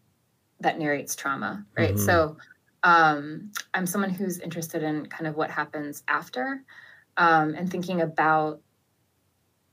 that 0.62 0.80
narrates 0.80 1.16
trauma, 1.16 1.66
right? 1.78 1.96
Mm-hmm. 1.96 2.06
So 2.06 2.38
um, 2.84 3.52
I'm 3.74 3.86
someone 3.86 4.10
who's 4.10 4.40
interested 4.40 4.84
in 4.84 5.06
kind 5.06 5.28
of 5.28 5.36
what 5.36 5.50
happens 5.50 6.04
after 6.08 6.64
um, 7.18 7.56
and 7.56 7.72
thinking 7.72 8.02
about 8.02 8.62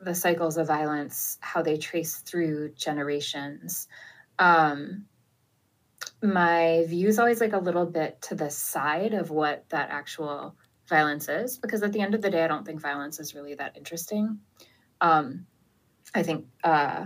the 0.01 0.15
cycles 0.15 0.59
of 0.59 0.67
violence, 0.67 1.39
how 1.41 1.63
they 1.63 1.77
trace 1.77 2.19
through 2.19 2.73
generations 2.75 3.89
um, 4.39 5.07
my 6.23 6.85
view 6.89 7.09
is 7.09 7.19
always 7.19 7.41
like 7.41 7.53
a 7.53 7.59
little 7.59 7.87
bit 7.87 8.21
to 8.23 8.35
the 8.35 8.51
side 8.51 9.15
of 9.15 9.31
what 9.31 9.69
that 9.71 9.91
actual 9.91 10.57
violence 10.89 11.29
is 11.29 11.59
because 11.59 11.83
at 11.83 11.93
the 11.93 12.01
end 12.01 12.15
of 12.15 12.23
the 12.23 12.31
day 12.31 12.45
i 12.45 12.47
don't 12.47 12.65
think 12.65 12.81
violence 12.81 13.21
is 13.21 13.35
really 13.35 13.55
that 13.55 13.77
interesting 13.77 14.39
um, 15.01 15.47
i 16.15 16.23
think 16.23 16.47
uh, 16.65 17.05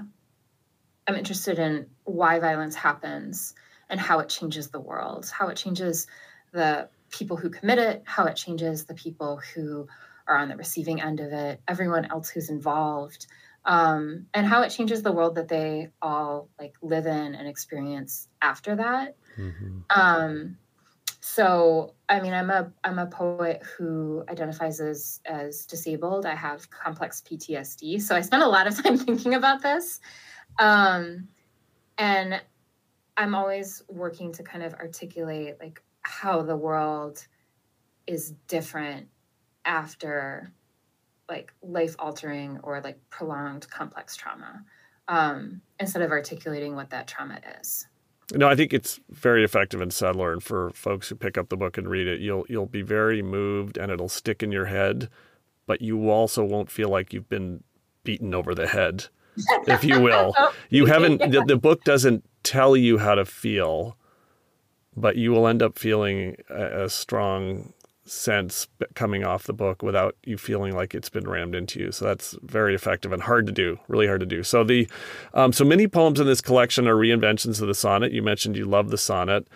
i'm 1.07 1.15
interested 1.15 1.59
in 1.59 1.87
why 2.05 2.39
violence 2.39 2.75
happens 2.75 3.55
and 3.89 3.99
how 3.99 4.21
it 4.21 4.29
changes 4.29 4.69
the 4.71 4.81
world 4.81 5.31
how 5.31 5.49
it 5.49 5.57
changes 5.57 6.07
the 6.53 6.89
people 7.11 7.37
who 7.37 7.51
commit 7.51 7.79
it 7.79 8.03
how 8.05 8.25
it 8.25 8.37
changes 8.37 8.85
the 8.85 8.95
people 8.95 9.41
who 9.55 9.87
are 10.27 10.37
on 10.37 10.49
the 10.49 10.57
receiving 10.57 11.01
end 11.01 11.21
of 11.21 11.33
it 11.33 11.61
everyone 11.67 12.05
else 12.05 12.29
who's 12.29 12.51
involved 12.51 13.27
um, 13.65 14.27
and 14.33 14.47
how 14.47 14.63
it 14.63 14.71
changes 14.71 15.03
the 15.03 15.13
world 15.13 15.35
that 15.35 15.49
they 15.49 15.91
all 16.01 16.49
like 16.59 16.75
live 16.83 17.07
in 17.07 17.35
and 17.35 17.47
experience 17.47 18.29
after 18.41 18.77
that. 18.77 19.17
Mm-hmm. 19.37 19.79
Um, 19.91 20.59
so 21.21 21.95
I 22.09 22.21
mean, 22.21 22.33
I'm 22.33 22.51
a 22.51 22.73
I'm 22.83 22.99
a 22.99 23.07
poet 23.07 23.63
who 23.63 24.25
identifies 24.29 24.81
as 24.81 25.21
as 25.27 25.67
disabled. 25.67 26.25
I 26.27 26.35
have 26.35 26.71
complex 26.71 27.23
PTSD, 27.23 28.01
so 28.01 28.17
I 28.17 28.23
spend 28.23 28.43
a 28.43 28.49
lot 28.49 28.67
of 28.67 28.83
time 28.83 28.97
thinking 28.97 29.35
about 29.35 29.63
this, 29.63 30.01
um, 30.59 31.29
and 31.99 32.41
I'm 33.17 33.35
always 33.35 33.83
working 33.89 34.33
to 34.33 34.43
kind 34.43 34.65
of 34.65 34.73
articulate 34.75 35.57
like 35.61 35.83
how 36.03 36.43
the 36.43 36.57
world 36.57 37.27
is 38.07 38.33
different 38.49 39.09
after 39.67 40.51
like 41.29 41.53
life 41.63 41.95
altering 41.99 42.59
or 42.63 42.81
like 42.81 42.99
prolonged 43.11 43.69
complex 43.71 44.17
trauma 44.17 44.65
um, 45.07 45.61
instead 45.79 46.03
of 46.03 46.11
articulating 46.11 46.75
what 46.75 46.91
that 46.91 47.07
trauma 47.07 47.39
is. 47.61 47.87
No, 48.35 48.49
I 48.49 48.55
think 48.55 48.73
it's 48.73 49.01
very 49.11 49.45
effective 49.45 49.81
in 49.81 49.91
Settler, 49.91 50.33
and 50.33 50.43
for 50.43 50.71
folks 50.71 51.09
who 51.09 51.15
pick 51.15 51.37
up 51.37 51.49
the 51.49 51.57
book 51.57 51.77
and 51.79 51.89
read 51.89 52.07
it, 52.07 52.21
you'll 52.21 52.45
you'll 52.49 52.67
be 52.67 52.83
very 52.83 53.23
moved, 53.23 53.77
and 53.77 53.91
it'll 53.91 54.09
stick 54.09 54.43
in 54.43 54.53
your 54.53 54.67
head, 54.67 55.09
but 55.67 55.81
you 55.81 56.11
also 56.11 56.45
won't 56.45 56.71
feel 56.71 56.89
like 56.89 57.13
you've 57.13 57.29
been 57.29 57.63
beaten 58.05 58.35
over 58.35 58.55
the 58.55 58.67
head, 58.69 59.07
if 59.67 59.85
you 59.85 60.01
will. 60.01 60.35
Oh, 60.39 60.53
you 60.69 60.87
haven't. 60.87 61.19
The, 61.19 61.45
the 61.47 61.57
book 61.57 61.85
doesn't 61.85 62.25
tell 62.43 62.77
you 62.77 62.99
how 62.99 63.15
to 63.17 63.25
feel, 63.25 63.97
but 64.97 65.17
you 65.17 65.33
will 65.33 65.47
end 65.49 65.63
up 65.63 65.79
feeling 65.79 66.37
a, 66.49 66.85
a 66.85 66.89
strong 66.91 67.73
sense 68.11 68.67
coming 68.95 69.25
off 69.25 69.45
the 69.45 69.53
book 69.53 69.83
without 69.83 70.17
you 70.25 70.37
feeling 70.37 70.75
like 70.75 70.95
it's 70.95 71.09
been 71.09 71.29
rammed 71.29 71.55
into 71.55 71.79
you. 71.79 71.93
So 71.93 72.05
that's 72.05 72.37
very 72.43 72.75
effective 72.75 73.13
and 73.13 73.23
hard 73.23 73.47
to 73.47 73.53
do, 73.53 73.79
really 73.89 74.07
hard 74.07 74.21
to 74.21 74.27
do. 74.27 74.43
So 74.43 74.65
the 74.65 74.89
um, 75.35 75.53
so 75.53 75.65
many 75.65 75.87
poems 75.87 76.19
in 76.19 76.27
this 76.27 76.41
collection 76.41 76.89
are 76.89 76.97
reinventions 76.97 77.61
of 77.61 77.69
the 77.69 77.75
sonnet. 77.75 78.13
You 78.13 78.23
mentioned 78.23 78.57
you 78.57 78.65
love 78.65 78.91
the 78.91 78.99
sonnet. 78.99 79.47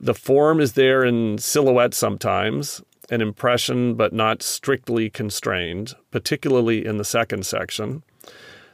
The 0.00 0.14
form 0.14 0.60
is 0.60 0.72
there 0.72 1.04
in 1.04 1.38
silhouette 1.38 1.94
sometimes, 1.94 2.82
an 3.10 3.20
impression 3.20 3.94
but 3.94 4.12
not 4.12 4.42
strictly 4.42 5.08
constrained, 5.08 5.94
particularly 6.10 6.84
in 6.84 6.98
the 6.98 7.04
second 7.04 7.46
section. 7.46 8.02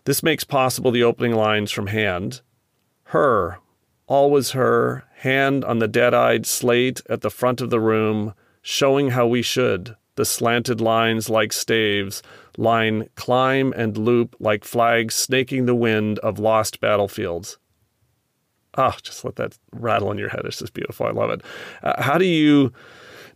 This 0.04 0.22
makes 0.22 0.44
possible 0.44 0.90
the 0.90 1.02
opening 1.02 1.34
lines 1.34 1.70
from 1.70 1.88
hand. 1.88 2.40
Her, 3.04 3.58
always 4.06 4.50
her, 4.50 5.04
hand 5.16 5.64
on 5.64 5.78
the 5.78 5.88
dead 5.88 6.14
eyed 6.14 6.46
slate 6.46 7.02
at 7.08 7.20
the 7.20 7.30
front 7.30 7.60
of 7.60 7.70
the 7.70 7.80
room, 7.80 8.34
showing 8.62 9.10
how 9.10 9.26
we 9.26 9.42
should. 9.42 9.96
The 10.16 10.24
slanted 10.24 10.80
lines 10.80 11.30
like 11.30 11.52
staves, 11.52 12.22
line 12.56 13.08
climb 13.14 13.72
and 13.76 13.96
loop 13.96 14.34
like 14.40 14.64
flags 14.64 15.14
snaking 15.14 15.66
the 15.66 15.74
wind 15.74 16.18
of 16.20 16.38
lost 16.38 16.80
battlefields. 16.80 17.58
Ah, 18.76 18.92
oh, 18.94 18.98
just 19.02 19.24
let 19.24 19.36
that 19.36 19.58
rattle 19.72 20.10
in 20.10 20.18
your 20.18 20.28
head. 20.28 20.42
It's 20.44 20.58
just 20.58 20.74
beautiful. 20.74 21.06
I 21.06 21.10
love 21.10 21.30
it. 21.30 21.42
Uh, 21.82 22.02
how 22.02 22.18
do 22.18 22.24
you 22.24 22.72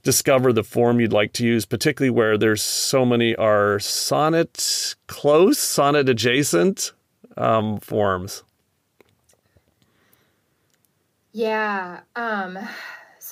discover 0.03 0.53
the 0.53 0.65
form 0.65 1.01
you'd 1.01 1.13
like 1.13 1.33
to 1.35 1.47
use, 1.47 1.65
particularly 1.65 2.11
where 2.11 2.37
there's 2.37 2.63
so 2.63 3.05
many 3.05 3.35
are 3.37 3.79
sonnet 3.79 4.95
close, 5.07 5.59
sonnet 5.59 6.09
adjacent 6.09 6.93
um, 7.37 7.79
forms? 7.79 8.43
Yeah. 11.33 12.01
Um, 12.15 12.59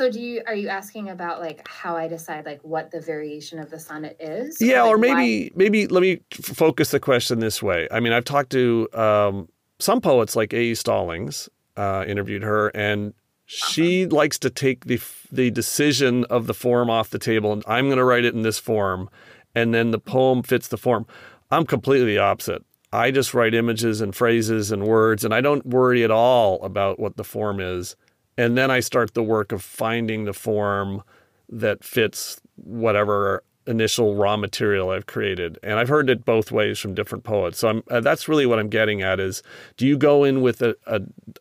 so 0.01 0.11
do 0.11 0.19
you 0.19 0.43
are 0.47 0.55
you 0.55 0.69
asking 0.69 1.11
about 1.11 1.41
like 1.41 1.69
how 1.69 1.95
I 1.95 2.09
decide 2.09 2.47
like 2.47 2.63
what 2.63 2.91
the 2.91 3.03
variation 3.03 3.59
of 3.59 3.69
the 3.69 3.79
sonnet 3.79 4.17
is? 4.19 4.59
Yeah, 4.59 4.81
or, 4.81 4.85
like 4.85 4.95
or 4.95 4.99
maybe 4.99 5.45
why? 5.45 5.51
maybe 5.57 5.87
let 5.89 6.01
me 6.01 6.21
focus 6.33 6.91
the 6.91 7.01
question 7.01 7.41
this 7.41 7.63
way. 7.63 7.87
I 7.91 8.01
mean, 8.01 8.15
I've 8.15 8.25
talked 8.25 8.49
to 8.53 8.89
um, 8.95 9.51
some 9.79 10.01
poets 10.01 10.35
like 10.35 10.55
A. 10.55 10.61
E. 10.61 10.75
Stallings, 10.75 11.51
uh, 11.77 12.07
interviewed 12.09 12.43
her, 12.43 12.69
and 12.69 13.13
she 13.45 14.07
uh-huh. 14.07 14.17
likes 14.17 14.39
to 14.39 14.49
take 14.49 14.87
the 14.87 14.99
the 15.31 15.51
decision 15.51 16.25
of 16.31 16.47
the 16.47 16.55
form 16.55 16.89
off 16.89 17.11
the 17.11 17.19
table, 17.19 17.53
and 17.53 17.63
I'm 17.67 17.85
going 17.85 17.99
to 17.99 18.05
write 18.05 18.25
it 18.25 18.33
in 18.33 18.41
this 18.41 18.59
form, 18.59 19.11
and 19.55 19.75
then 19.75 19.91
the 19.91 19.99
poem 19.99 20.43
fits 20.43 20.69
the 20.69 20.79
form. 20.79 21.05
I'm 21.51 21.67
completely 21.67 22.15
the 22.15 22.21
opposite. 22.21 22.65
I 22.91 23.11
just 23.11 23.35
write 23.35 23.53
images 23.53 24.01
and 24.01 24.17
phrases 24.17 24.73
and 24.73 24.87
words, 24.87 25.27
and 25.27 25.35
I 25.35 25.43
don't 25.43 25.67
worry 25.67 26.03
at 26.05 26.11
all 26.11 26.63
about 26.63 26.99
what 26.99 27.19
the 27.19 27.25
form 27.25 27.61
is. 27.61 27.97
And 28.40 28.57
then 28.57 28.70
I 28.70 28.81
start 28.81 29.12
the 29.12 29.22
work 29.22 29.53
of 29.53 29.62
finding 29.62 30.24
the 30.24 30.33
form 30.33 31.03
that 31.50 31.85
fits 31.85 32.40
whatever 32.57 33.44
initial 33.66 34.14
raw 34.14 34.38
material 34.38 34.88
I've 34.88 35.05
created. 35.05 35.59
And 35.62 35.79
I've 35.79 35.90
heard 35.90 36.09
it 36.09 36.24
both 36.24 36.50
ways 36.50 36.79
from 36.79 36.94
different 36.94 37.22
poets. 37.22 37.59
So 37.59 37.83
uh, 37.90 38.00
that's 38.00 38.29
really 38.29 38.46
what 38.46 38.59
I'm 38.59 38.70
getting 38.70 39.03
at 39.03 39.20
is 39.20 39.42
do 39.76 39.87
you 39.87 39.98
go 39.98 40.24
in 40.24 40.40
with 40.40 40.62
a, 40.62 40.74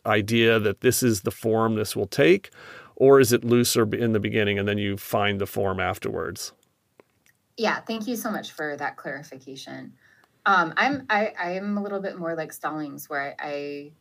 idea 0.04 0.60
that 0.60 0.82
this 0.82 1.02
is 1.02 1.22
the 1.22 1.30
form 1.30 1.74
this 1.74 1.96
will 1.96 2.06
take 2.06 2.50
or 2.96 3.18
is 3.18 3.32
it 3.32 3.44
looser 3.44 3.88
in 3.94 4.12
the 4.12 4.20
beginning 4.20 4.58
and 4.58 4.68
then 4.68 4.76
you 4.76 4.98
find 4.98 5.40
the 5.40 5.46
form 5.46 5.80
afterwards? 5.80 6.52
Yeah, 7.56 7.80
thank 7.80 8.08
you 8.08 8.14
so 8.14 8.30
much 8.30 8.52
for 8.52 8.76
that 8.76 8.98
clarification. 8.98 9.94
Um, 10.44 10.74
I'm 10.76 11.06
I, 11.08 11.32
I'm 11.38 11.78
a 11.78 11.82
little 11.82 12.00
bit 12.02 12.18
more 12.18 12.34
like 12.34 12.52
Stallings 12.52 13.08
where 13.08 13.34
I, 13.40 13.48
I 13.48 13.92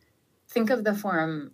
think 0.49 0.69
of 0.69 0.83
the 0.83 0.93
form 0.93 1.51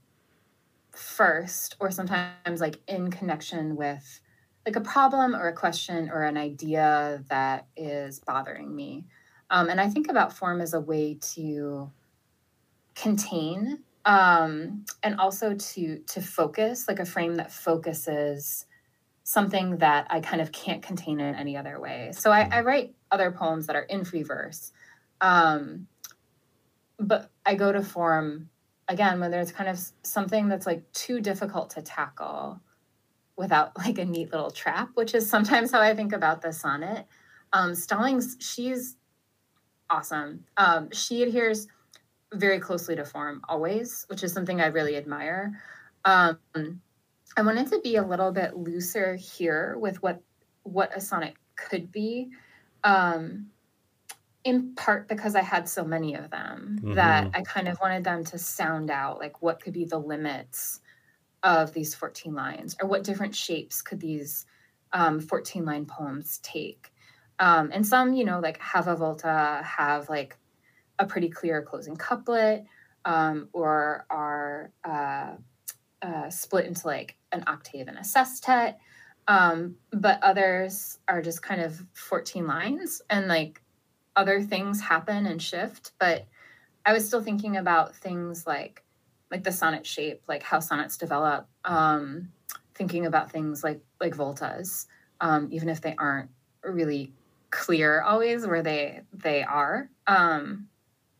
first 0.97 1.75
or 1.79 1.91
sometimes 1.91 2.61
like 2.61 2.79
in 2.87 3.11
connection 3.11 3.75
with 3.75 4.19
like 4.65 4.75
a 4.75 4.81
problem 4.81 5.35
or 5.35 5.47
a 5.47 5.53
question 5.53 6.09
or 6.09 6.23
an 6.23 6.37
idea 6.37 7.23
that 7.29 7.67
is 7.75 8.19
bothering 8.19 8.75
me. 8.75 9.05
Um, 9.49 9.69
and 9.69 9.79
i 9.79 9.87
think 9.87 10.09
about 10.09 10.33
form 10.33 10.59
as 10.59 10.73
a 10.73 10.79
way 10.79 11.19
to 11.35 11.91
contain 12.95 13.83
um, 14.05 14.85
and 15.03 15.19
also 15.19 15.53
to 15.53 15.99
to 15.99 16.21
focus 16.21 16.87
like 16.87 16.99
a 16.99 17.05
frame 17.05 17.35
that 17.35 17.51
focuses 17.51 18.65
something 19.23 19.77
that 19.77 20.07
i 20.09 20.19
kind 20.19 20.41
of 20.41 20.51
can't 20.51 20.81
contain 20.81 21.19
in 21.19 21.35
any 21.35 21.57
other 21.57 21.79
way. 21.79 22.11
So 22.13 22.31
i, 22.31 22.47
I 22.51 22.61
write 22.61 22.95
other 23.11 23.31
poems 23.31 23.67
that 23.67 23.75
are 23.75 23.83
in 23.83 24.03
free 24.03 24.23
verse. 24.23 24.71
Um, 25.21 25.87
but 26.97 27.29
i 27.45 27.55
go 27.55 27.71
to 27.71 27.83
form 27.83 28.49
again 28.87 29.19
when 29.19 29.31
there's 29.31 29.51
kind 29.51 29.69
of 29.69 29.79
something 30.03 30.47
that's 30.47 30.65
like 30.65 30.91
too 30.93 31.19
difficult 31.19 31.69
to 31.71 31.81
tackle 31.81 32.59
without 33.35 33.77
like 33.77 33.97
a 33.97 34.05
neat 34.05 34.31
little 34.31 34.51
trap 34.51 34.89
which 34.95 35.13
is 35.15 35.29
sometimes 35.29 35.71
how 35.71 35.81
i 35.81 35.93
think 35.95 36.13
about 36.13 36.41
the 36.41 36.51
sonnet. 36.51 37.05
Um, 37.53 37.73
stallings 37.73 38.35
she's 38.39 38.97
awesome. 39.89 40.43
Um, 40.57 40.89
she 40.91 41.23
adheres 41.23 41.67
very 42.33 42.59
closely 42.59 42.95
to 42.95 43.05
form 43.05 43.41
always 43.47 44.05
which 44.09 44.23
is 44.23 44.33
something 44.33 44.61
i 44.61 44.67
really 44.67 44.97
admire. 44.97 45.59
Um, 46.03 46.39
i 47.37 47.41
wanted 47.41 47.67
to 47.67 47.79
be 47.81 47.95
a 47.95 48.03
little 48.05 48.31
bit 48.31 48.57
looser 48.57 49.15
here 49.15 49.77
with 49.79 50.01
what 50.03 50.21
what 50.63 50.95
a 50.95 51.01
sonnet 51.01 51.35
could 51.55 51.91
be. 51.91 52.29
Um, 52.83 53.47
in 54.45 54.75
part 54.75 55.07
because 55.07 55.35
I 55.35 55.41
had 55.41 55.67
so 55.67 55.83
many 55.83 56.13
of 56.13 56.29
them 56.29 56.77
mm-hmm. 56.79 56.93
that 56.93 57.31
I 57.33 57.41
kind 57.41 57.67
of 57.67 57.79
wanted 57.81 58.03
them 58.03 58.23
to 58.25 58.37
sound 58.37 58.91
out 58.91 59.19
like 59.19 59.41
what 59.41 59.59
could 59.59 59.73
be 59.73 59.85
the 59.85 59.97
limits 59.97 60.79
of 61.41 61.73
these 61.73 61.95
14 61.95 62.33
lines 62.33 62.75
or 62.79 62.87
what 62.87 63.03
different 63.03 63.35
shapes 63.35 63.81
could 63.81 63.99
these 63.99 64.45
um, 64.93 65.19
14 65.19 65.65
line 65.65 65.85
poems 65.85 66.39
take. 66.43 66.93
Um, 67.39 67.71
and 67.73 67.85
some, 67.85 68.13
you 68.13 68.23
know, 68.23 68.39
like 68.39 68.59
have 68.59 68.87
a 68.87 68.95
volta, 68.95 69.61
have 69.63 70.09
like 70.09 70.37
a 70.99 71.07
pretty 71.07 71.29
clear 71.29 71.63
closing 71.63 71.95
couplet 71.95 72.65
um, 73.03 73.49
or 73.51 74.05
are 74.11 74.71
uh, 74.83 75.31
uh, 76.03 76.29
split 76.29 76.65
into 76.65 76.85
like 76.85 77.17
an 77.31 77.43
octave 77.47 77.87
and 77.87 77.97
a 77.97 78.03
sestet. 78.03 78.79
Um, 79.27 79.77
but 79.91 80.21
others 80.21 80.99
are 81.07 81.23
just 81.23 81.41
kind 81.41 81.61
of 81.61 81.83
14 81.95 82.45
lines 82.45 83.01
and 83.09 83.27
like 83.27 83.59
other 84.15 84.41
things 84.41 84.81
happen 84.81 85.25
and 85.25 85.41
shift, 85.41 85.91
but 85.99 86.25
I 86.85 86.93
was 86.93 87.05
still 87.05 87.21
thinking 87.21 87.57
about 87.57 87.95
things 87.95 88.45
like 88.45 88.83
like 89.31 89.43
the 89.43 89.51
sonnet 89.51 89.85
shape, 89.85 90.21
like 90.27 90.43
how 90.43 90.59
sonnets 90.59 90.97
develop. 90.97 91.47
Um, 91.65 92.31
thinking 92.75 93.05
about 93.05 93.31
things 93.31 93.63
like 93.63 93.81
like 93.99 94.15
voltas, 94.15 94.85
um, 95.21 95.49
even 95.51 95.69
if 95.69 95.81
they 95.81 95.95
aren't 95.97 96.29
really 96.63 97.13
clear 97.49 98.01
always 98.01 98.45
where 98.45 98.61
they 98.61 99.01
they 99.13 99.43
are. 99.43 99.89
Um, 100.07 100.67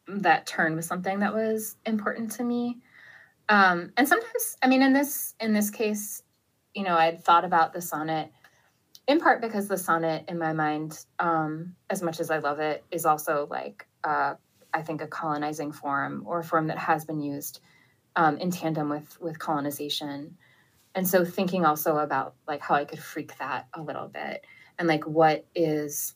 that 0.07 0.45
turn 0.45 0.75
was 0.75 0.85
something 0.85 1.19
that 1.19 1.33
was 1.33 1.77
important 1.85 2.31
to 2.33 2.43
me. 2.43 2.77
Um, 3.49 3.91
and 3.97 4.07
sometimes, 4.07 4.57
I 4.61 4.67
mean, 4.67 4.81
in 4.81 4.93
this 4.93 5.33
in 5.39 5.53
this 5.53 5.69
case, 5.69 6.21
you 6.73 6.83
know, 6.83 6.95
I'd 6.95 7.23
thought 7.23 7.45
about 7.45 7.73
the 7.73 7.81
sonnet 7.81 8.31
in 9.07 9.19
part 9.19 9.41
because 9.41 9.67
the 9.67 9.77
sonnet 9.77 10.25
in 10.27 10.37
my 10.37 10.53
mind 10.53 11.05
um, 11.19 11.75
as 11.89 12.01
much 12.01 12.19
as 12.19 12.31
i 12.31 12.39
love 12.39 12.59
it 12.59 12.83
is 12.91 13.05
also 13.05 13.47
like 13.49 13.85
uh, 14.03 14.33
i 14.73 14.81
think 14.81 15.01
a 15.01 15.07
colonizing 15.07 15.71
form 15.71 16.23
or 16.25 16.39
a 16.39 16.43
form 16.43 16.67
that 16.67 16.77
has 16.77 17.05
been 17.05 17.21
used 17.21 17.59
um, 18.15 18.37
in 18.37 18.51
tandem 18.51 18.89
with 18.89 19.19
with 19.19 19.39
colonization. 19.39 20.37
And 20.93 21.07
so 21.07 21.25
thinking 21.25 21.65
also 21.65 21.97
about 21.97 22.35
like 22.47 22.61
how 22.61 22.75
i 22.75 22.85
could 22.85 22.99
freak 22.99 23.37
that 23.37 23.67
a 23.73 23.81
little 23.81 24.07
bit 24.07 24.45
and 24.79 24.87
like 24.87 25.05
what 25.05 25.45
is 25.53 26.15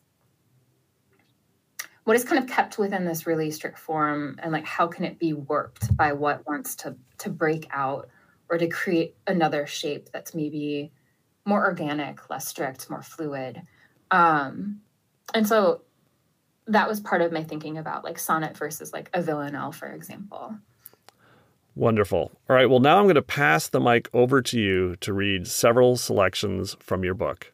what 2.05 2.15
is 2.15 2.23
kind 2.23 2.41
of 2.41 2.49
kept 2.49 2.77
within 2.77 3.05
this 3.05 3.27
really 3.27 3.51
strict 3.51 3.77
form 3.77 4.39
and 4.41 4.53
like 4.53 4.65
how 4.65 4.87
can 4.87 5.03
it 5.03 5.19
be 5.19 5.33
warped 5.33 5.95
by 5.97 6.13
what 6.13 6.47
wants 6.47 6.75
to 6.75 6.95
to 7.17 7.29
break 7.29 7.67
out 7.71 8.07
or 8.49 8.57
to 8.57 8.67
create 8.67 9.15
another 9.27 9.67
shape 9.67 10.09
that's 10.13 10.33
maybe 10.33 10.91
more 11.49 11.65
organic, 11.65 12.29
less 12.29 12.47
strict, 12.47 12.89
more 12.89 13.01
fluid. 13.01 13.61
Um, 14.11 14.81
and 15.33 15.47
so 15.47 15.81
that 16.67 16.87
was 16.87 16.99
part 16.99 17.21
of 17.21 17.31
my 17.31 17.43
thinking 17.43 17.77
about 17.77 18.03
like 18.03 18.19
sonnet 18.19 18.55
versus 18.55 18.93
like 18.93 19.09
a 19.13 19.21
villanelle, 19.21 19.71
for 19.71 19.87
example. 19.87 20.55
Wonderful. 21.75 22.31
All 22.49 22.55
right. 22.55 22.69
Well, 22.69 22.79
now 22.79 22.97
I'm 22.97 23.05
going 23.05 23.15
to 23.15 23.21
pass 23.21 23.67
the 23.67 23.79
mic 23.79 24.09
over 24.13 24.41
to 24.41 24.59
you 24.59 24.95
to 24.97 25.11
read 25.11 25.47
several 25.47 25.97
selections 25.97 26.75
from 26.79 27.03
your 27.03 27.13
book. 27.13 27.51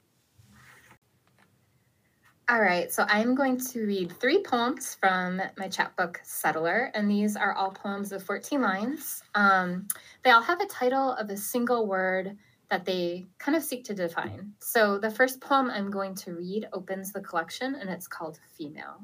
All 2.47 2.62
right, 2.62 2.93
so 2.93 3.05
I'm 3.10 3.34
going 3.34 3.58
to 3.58 3.88
read 3.88 4.13
three 4.19 4.43
poems 4.43 4.93
from 4.93 5.41
my 5.58 5.67
chapbook 5.67 6.21
Settler, 6.23 6.91
and 6.93 7.10
these 7.10 7.36
are 7.36 7.53
all 7.53 7.71
poems 7.71 8.12
of 8.12 8.21
14 8.21 8.62
lines. 8.62 9.23
Um, 9.34 9.88
they 10.23 10.29
all 10.29 10.43
have 10.43 10.62
a 10.62 10.67
title 10.67 11.13
of 11.13 11.31
a 11.31 11.38
single 11.38 11.88
word 11.88 12.38
that 12.69 12.86
they 12.86 13.25
kind 13.38 13.56
of 13.56 13.63
seek 13.63 13.86
to 13.86 13.93
define. 13.93 14.54
So 14.60 14.97
the 14.97 15.12
first 15.12 15.41
poem 15.41 15.69
I'm 15.69 15.91
going 15.91 16.15
to 16.15 16.34
read 16.34 16.67
opens 16.73 17.12
the 17.12 17.21
collection, 17.21 17.75
and 17.75 17.89
it's 17.89 18.08
called 18.08 18.39
Female. 18.58 19.01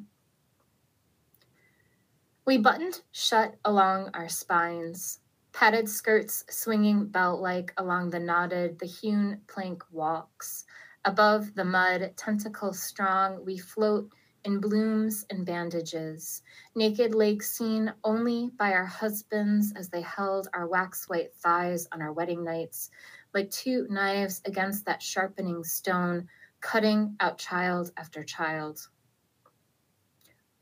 We 2.45 2.57
buttoned 2.57 3.01
shut 3.11 3.55
along 3.65 4.11
our 4.13 4.29
spines, 4.29 5.19
padded 5.53 5.87
skirts 5.87 6.43
swinging 6.49 7.07
belt 7.07 7.39
like 7.39 7.73
along 7.77 8.09
the 8.09 8.19
knotted, 8.19 8.79
the 8.79 8.87
hewn 8.87 9.41
plank 9.47 9.83
walks 9.91 10.65
Above 11.03 11.55
the 11.55 11.65
mud, 11.65 12.13
tentacles 12.15 12.79
strong, 12.79 13.43
we 13.43 13.57
float 13.57 14.13
in 14.43 14.59
blooms 14.59 15.25
and 15.31 15.47
bandages. 15.47 16.43
Naked 16.75 17.15
legs 17.15 17.47
seen 17.47 17.91
only 18.03 18.51
by 18.55 18.73
our 18.73 18.85
husbands 18.85 19.73
as 19.75 19.89
they 19.89 20.01
held 20.01 20.47
our 20.53 20.67
wax 20.67 21.09
white 21.09 21.33
thighs 21.33 21.87
on 21.91 22.03
our 22.03 22.13
wedding 22.13 22.43
nights, 22.43 22.91
like 23.33 23.49
two 23.49 23.87
knives 23.89 24.41
against 24.45 24.85
that 24.85 25.01
sharpening 25.01 25.63
stone, 25.63 26.27
cutting 26.59 27.15
out 27.19 27.37
child 27.37 27.91
after 27.97 28.23
child. 28.23 28.87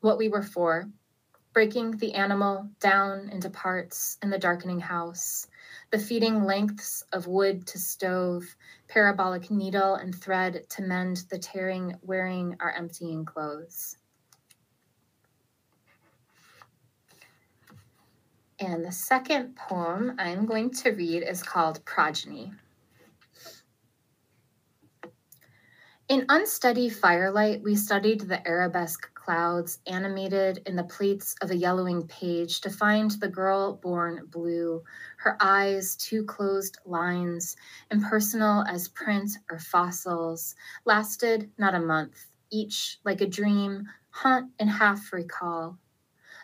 What 0.02 0.18
we 0.18 0.30
were 0.30 0.44
for, 0.44 0.90
breaking 1.54 1.98
the 1.98 2.14
animal 2.14 2.70
down 2.80 3.30
into 3.30 3.50
parts 3.50 4.18
in 4.22 4.30
the 4.30 4.38
darkening 4.38 4.80
house, 4.80 5.48
the 5.92 6.00
feeding 6.00 6.46
lengths 6.46 7.04
of 7.12 7.28
wood 7.28 7.68
to 7.68 7.78
stove, 7.78 8.56
parabolic 8.88 9.52
needle 9.52 9.96
and 9.96 10.16
thread 10.16 10.70
to 10.70 10.82
mend 10.82 11.24
the 11.30 11.40
tearing 11.40 11.96
wearing 12.02 12.56
our 12.60 12.72
emptying 12.72 13.26
clothes. 13.26 13.98
And 18.62 18.84
the 18.84 18.92
second 18.92 19.56
poem 19.56 20.16
I'm 20.20 20.46
going 20.46 20.72
to 20.72 20.92
read 20.92 21.24
is 21.24 21.42
called 21.42 21.84
Progeny. 21.86 22.52
In 26.10 26.26
unsteady 26.28 26.90
firelight, 26.90 27.62
we 27.62 27.76
studied 27.76 28.22
the 28.22 28.46
arabesque 28.46 29.14
clouds 29.14 29.78
animated 29.88 30.62
in 30.66 30.76
the 30.76 30.84
plates 30.84 31.36
of 31.42 31.52
a 31.52 31.56
yellowing 31.56 32.06
page 32.08 32.60
to 32.62 32.70
find 32.70 33.12
the 33.12 33.30
girl 33.30 33.76
born 33.76 34.26
blue, 34.26 34.84
her 35.18 35.38
eyes 35.40 35.96
two 35.96 36.26
closed 36.26 36.80
lines, 36.84 37.56
impersonal 37.92 38.66
as 38.66 38.90
print 38.90 39.38
or 39.50 39.60
fossils, 39.60 40.56
lasted 40.84 41.50
not 41.58 41.76
a 41.76 41.80
month, 41.80 42.26
each 42.50 43.00
like 43.06 43.22
a 43.22 43.28
dream, 43.28 43.88
haunt 44.10 44.52
and 44.60 44.70
half 44.70 45.14
recall. 45.14 45.78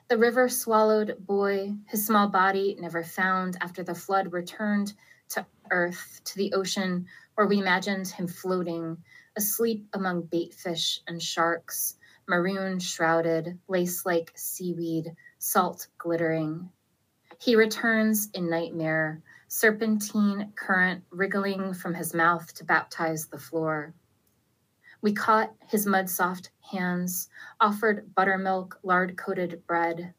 The 0.08 0.18
river 0.20 0.50
swallowed 0.50 1.18
boy, 1.26 1.74
his 1.88 2.06
small 2.06 2.28
body 2.28 2.78
never 2.80 3.04
found 3.04 3.58
after 3.60 3.82
the 3.82 3.96
flood 3.96 4.34
returned 4.34 4.94
to 5.30 5.48
earth, 5.72 6.22
to 6.26 6.38
the 6.38 6.54
ocean 6.54 7.08
where 7.34 7.48
we 7.48 7.58
imagined 7.58 8.08
him 8.08 8.28
floating, 8.28 8.98
asleep 9.36 9.88
among 9.94 10.28
baitfish 10.28 11.00
and 11.08 11.20
sharks, 11.20 11.96
maroon 12.28 12.78
shrouded, 12.78 13.58
lace 13.68 14.06
like 14.06 14.32
seaweed, 14.36 15.16
salt 15.40 15.88
glittering. 15.98 16.70
He 17.42 17.56
returns 17.56 18.30
in 18.36 18.48
nightmare, 18.48 19.24
serpentine 19.48 20.54
current 20.56 21.04
wriggling 21.10 21.74
from 21.74 21.96
his 21.96 22.14
mouth 22.14 22.54
to 22.54 22.64
baptize 22.64 23.26
the 23.26 23.40
floor. 23.40 23.96
We 25.06 25.14
caught 25.14 25.54
his 25.68 25.86
mud 25.86 26.10
soft 26.10 26.50
hands, 26.72 27.30
offered 27.62 28.16
buttermilk, 28.16 28.80
lard 28.82 29.16
coated 29.16 29.62
bread. 29.68 30.16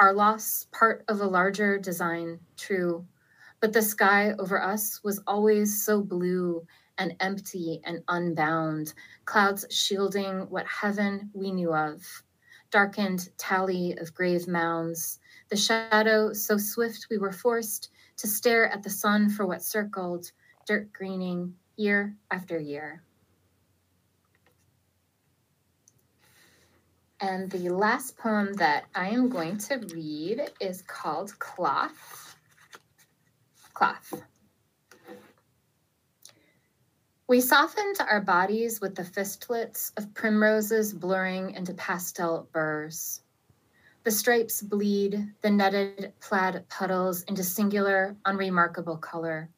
Our 0.00 0.12
loss, 0.12 0.66
part 0.72 1.04
of 1.06 1.20
a 1.20 1.28
larger 1.28 1.78
design, 1.78 2.40
true, 2.56 3.06
but 3.60 3.72
the 3.72 3.82
sky 3.82 4.32
over 4.32 4.60
us 4.60 5.00
was 5.04 5.22
always 5.28 5.80
so 5.80 6.02
blue 6.02 6.66
and 6.98 7.14
empty 7.20 7.80
and 7.84 8.02
unbound, 8.08 8.94
clouds 9.26 9.64
shielding 9.70 10.50
what 10.50 10.66
heaven 10.66 11.30
we 11.32 11.52
knew 11.52 11.72
of, 11.72 12.02
darkened 12.72 13.28
tally 13.38 13.96
of 13.96 14.12
grave 14.12 14.48
mounds, 14.48 15.20
the 15.50 15.56
shadow 15.56 16.32
so 16.32 16.56
swift 16.56 17.06
we 17.08 17.18
were 17.18 17.30
forced 17.30 17.90
to 18.16 18.26
stare 18.26 18.66
at 18.72 18.82
the 18.82 18.90
sun 18.90 19.30
for 19.30 19.46
what 19.46 19.62
circled, 19.62 20.32
dirt 20.66 20.92
greening 20.92 21.54
year 21.76 22.16
after 22.32 22.58
year. 22.58 23.04
And 27.20 27.50
the 27.50 27.70
last 27.70 28.18
poem 28.18 28.52
that 28.54 28.84
I 28.94 29.08
am 29.08 29.30
going 29.30 29.56
to 29.58 29.76
read 29.94 30.50
is 30.60 30.82
called 30.82 31.38
Cloth. 31.38 32.36
Cloth. 33.72 34.22
We 37.26 37.40
softened 37.40 37.96
our 38.00 38.20
bodies 38.20 38.80
with 38.80 38.94
the 38.94 39.02
fistlets 39.02 39.92
of 39.96 40.12
primroses 40.14 40.92
blurring 40.92 41.52
into 41.54 41.74
pastel 41.74 42.48
burrs. 42.52 43.22
The 44.04 44.10
stripes 44.10 44.62
bleed, 44.62 45.32
the 45.40 45.50
netted 45.50 46.12
plaid 46.20 46.68
puddles 46.68 47.22
into 47.24 47.42
singular, 47.42 48.14
unremarkable 48.26 48.98
color. 48.98 49.50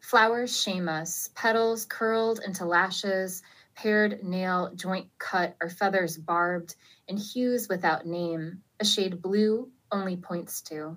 Flowers 0.00 0.60
shame 0.60 0.88
us, 0.88 1.30
petals 1.34 1.84
curled 1.84 2.40
into 2.44 2.64
lashes, 2.64 3.42
paired 3.76 4.24
nail 4.24 4.72
joint 4.74 5.06
cut, 5.18 5.54
or 5.60 5.68
feathers 5.68 6.16
barbed 6.16 6.74
in 7.06 7.16
hues 7.16 7.68
without 7.68 8.06
name, 8.06 8.62
a 8.80 8.84
shade 8.84 9.20
blue 9.20 9.70
only 9.92 10.16
points 10.16 10.62
to. 10.62 10.96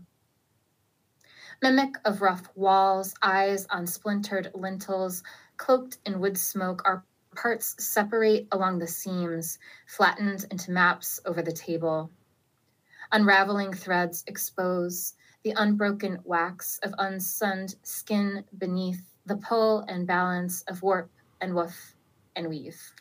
Mimic 1.61 1.95
of 2.05 2.21
rough 2.21 2.49
walls, 2.55 3.13
eyes 3.21 3.67
on 3.69 3.85
splintered 3.85 4.51
lintels, 4.55 5.23
cloaked 5.57 5.97
in 6.05 6.21
wood 6.21 6.37
smoke, 6.37 6.81
our 6.85 7.03
parts 7.35 7.75
separate 7.83 8.47
along 8.53 8.79
the 8.79 8.87
seams, 8.87 9.59
flattened 9.85 10.45
into 10.49 10.71
maps 10.71 11.19
over 11.25 11.41
the 11.41 11.51
table. 11.51 12.09
Unraveling 13.11 13.73
threads 13.73 14.23
expose 14.25 15.15
the 15.43 15.53
unbroken 15.57 16.19
wax 16.23 16.79
of 16.81 16.93
unsunned 16.93 17.75
skin 17.83 18.45
beneath 18.57 19.13
the 19.25 19.37
pull 19.37 19.81
and 19.81 20.07
balance 20.07 20.61
of 20.63 20.81
warp 20.81 21.11
and 21.41 21.53
woof 21.53 21.95
and. 22.47 22.93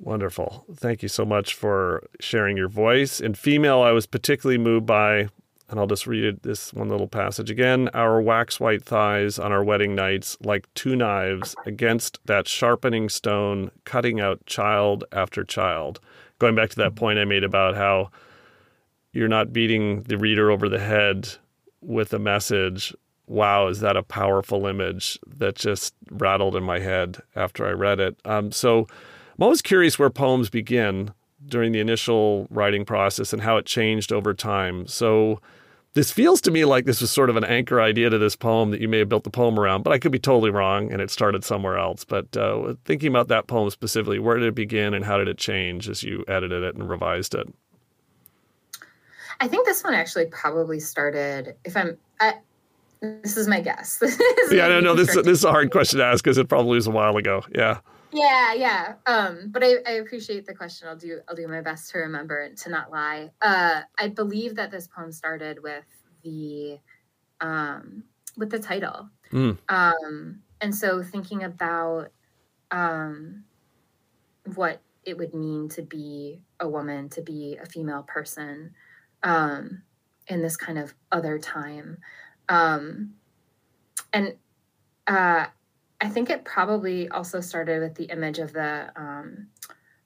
Wonderful. 0.00 0.64
Thank 0.74 1.02
you 1.02 1.08
so 1.08 1.24
much 1.24 1.54
for 1.54 2.08
sharing 2.18 2.56
your 2.56 2.68
voice. 2.68 3.20
In 3.20 3.34
female, 3.34 3.82
I 3.82 3.92
was 3.92 4.06
particularly 4.06 4.58
moved 4.58 4.86
by 4.86 5.28
and 5.72 5.80
I'll 5.80 5.86
just 5.86 6.06
read 6.06 6.42
this 6.42 6.74
one 6.74 6.90
little 6.90 7.08
passage 7.08 7.50
again. 7.50 7.88
Our 7.94 8.20
wax 8.20 8.60
white 8.60 8.84
thighs 8.84 9.38
on 9.38 9.52
our 9.52 9.64
wedding 9.64 9.94
nights, 9.94 10.36
like 10.42 10.72
two 10.74 10.94
knives 10.94 11.56
against 11.64 12.20
that 12.26 12.46
sharpening 12.46 13.08
stone, 13.08 13.70
cutting 13.84 14.20
out 14.20 14.44
child 14.44 15.04
after 15.12 15.44
child. 15.44 15.98
Going 16.38 16.54
back 16.54 16.68
to 16.70 16.76
that 16.76 16.94
point 16.94 17.18
I 17.18 17.24
made 17.24 17.42
about 17.42 17.74
how 17.74 18.10
you're 19.14 19.28
not 19.28 19.54
beating 19.54 20.02
the 20.02 20.18
reader 20.18 20.50
over 20.50 20.68
the 20.68 20.78
head 20.78 21.30
with 21.80 22.12
a 22.12 22.18
message. 22.18 22.94
Wow, 23.32 23.68
is 23.68 23.80
that 23.80 23.96
a 23.96 24.02
powerful 24.02 24.66
image 24.66 25.18
that 25.26 25.54
just 25.54 25.94
rattled 26.10 26.54
in 26.54 26.62
my 26.62 26.80
head 26.80 27.16
after 27.34 27.66
I 27.66 27.70
read 27.70 27.98
it? 27.98 28.14
Um, 28.26 28.52
so 28.52 28.80
I'm 28.80 29.42
always 29.42 29.62
curious 29.62 29.98
where 29.98 30.10
poems 30.10 30.50
begin 30.50 31.12
during 31.46 31.72
the 31.72 31.80
initial 31.80 32.46
writing 32.50 32.84
process 32.84 33.32
and 33.32 33.40
how 33.40 33.56
it 33.56 33.64
changed 33.64 34.12
over 34.12 34.34
time. 34.34 34.86
So 34.86 35.40
this 35.94 36.10
feels 36.10 36.42
to 36.42 36.50
me 36.50 36.66
like 36.66 36.84
this 36.84 37.00
was 37.00 37.10
sort 37.10 37.30
of 37.30 37.36
an 37.36 37.44
anchor 37.44 37.80
idea 37.80 38.10
to 38.10 38.18
this 38.18 38.36
poem 38.36 38.70
that 38.70 38.82
you 38.82 38.88
may 38.88 38.98
have 38.98 39.08
built 39.08 39.24
the 39.24 39.30
poem 39.30 39.58
around, 39.58 39.82
but 39.82 39.94
I 39.94 39.98
could 39.98 40.12
be 40.12 40.18
totally 40.18 40.50
wrong 40.50 40.92
and 40.92 41.00
it 41.00 41.10
started 41.10 41.42
somewhere 41.42 41.78
else. 41.78 42.04
But 42.04 42.36
uh, 42.36 42.74
thinking 42.84 43.08
about 43.08 43.28
that 43.28 43.46
poem 43.46 43.70
specifically, 43.70 44.18
where 44.18 44.36
did 44.36 44.46
it 44.46 44.54
begin 44.54 44.92
and 44.92 45.06
how 45.06 45.16
did 45.16 45.28
it 45.28 45.38
change 45.38 45.88
as 45.88 46.02
you 46.02 46.22
edited 46.28 46.62
it 46.62 46.74
and 46.74 46.86
revised 46.86 47.34
it? 47.34 47.46
I 49.40 49.48
think 49.48 49.64
this 49.64 49.82
one 49.82 49.94
actually 49.94 50.26
probably 50.26 50.80
started, 50.80 51.56
if 51.64 51.78
I'm, 51.78 51.96
this 53.02 53.36
is 53.36 53.48
my 53.48 53.60
guess. 53.60 54.00
yeah, 54.50 54.68
no, 54.68 54.80
no, 54.80 54.94
this, 54.94 55.14
this 55.14 55.38
is 55.38 55.44
a 55.44 55.50
hard 55.50 55.70
question 55.70 55.98
to 55.98 56.04
ask 56.04 56.22
because 56.22 56.38
it 56.38 56.48
probably 56.48 56.76
was 56.76 56.86
a 56.86 56.90
while 56.90 57.16
ago. 57.16 57.42
Yeah. 57.54 57.80
Yeah, 58.12 58.52
yeah. 58.54 58.94
Um, 59.06 59.48
but 59.50 59.64
I, 59.64 59.76
I 59.86 59.92
appreciate 59.92 60.46
the 60.46 60.54
question. 60.54 60.86
I'll 60.86 60.96
do 60.96 61.20
I'll 61.28 61.34
do 61.34 61.48
my 61.48 61.62
best 61.62 61.90
to 61.92 61.98
remember 61.98 62.40
and 62.40 62.56
to 62.58 62.70
not 62.70 62.90
lie. 62.90 63.30
Uh, 63.40 63.80
I 63.98 64.08
believe 64.08 64.54
that 64.56 64.70
this 64.70 64.86
poem 64.86 65.12
started 65.12 65.62
with 65.62 65.86
the 66.22 66.78
um, 67.40 68.04
with 68.36 68.50
the 68.50 68.58
title. 68.58 69.08
Mm. 69.32 69.56
Um, 69.68 70.40
and 70.60 70.74
so 70.74 71.02
thinking 71.02 71.42
about 71.42 72.10
um, 72.70 73.44
what 74.54 74.80
it 75.04 75.16
would 75.16 75.34
mean 75.34 75.68
to 75.70 75.82
be 75.82 76.42
a 76.60 76.68
woman, 76.68 77.08
to 77.10 77.22
be 77.22 77.58
a 77.60 77.66
female 77.66 78.02
person 78.02 78.74
um, 79.22 79.82
in 80.28 80.42
this 80.42 80.56
kind 80.56 80.78
of 80.78 80.94
other 81.10 81.38
time. 81.38 81.98
Um, 82.52 83.14
and 84.12 84.34
uh, 85.06 85.46
I 86.00 86.08
think 86.08 86.28
it 86.28 86.44
probably 86.44 87.08
also 87.08 87.40
started 87.40 87.80
with 87.80 87.94
the 87.94 88.04
image 88.04 88.38
of 88.38 88.52
the 88.52 88.92
um, 88.94 89.46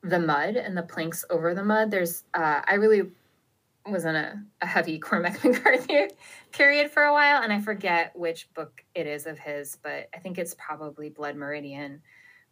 the 0.03 0.21
mud 0.21 0.55
and 0.55 0.77
the 0.77 0.83
planks 0.83 1.25
over 1.29 1.55
the 1.55 1.65
mud. 1.65 1.91
There's 1.91 2.23
uh, 2.35 2.63
I 2.65 2.75
really 2.75 3.11
was 3.85 4.05
in 4.05 4.15
a, 4.15 4.41
a 4.63 4.67
heavy 4.67 4.99
Cormac 5.01 5.43
McCarthy 5.43 6.07
period 6.53 6.91
for 6.91 7.03
a 7.03 7.13
while, 7.13 7.43
and 7.43 7.53
I 7.53 7.61
forget 7.61 8.15
which 8.15 8.53
book 8.55 8.85
it 8.95 9.09
is 9.09 9.27
of 9.27 9.39
his, 9.41 9.77
but 9.83 10.09
I 10.15 10.19
think 10.19 10.39
it's 10.39 10.55
probably 10.55 11.09
Blood 11.09 11.35
Meridian, 11.35 12.01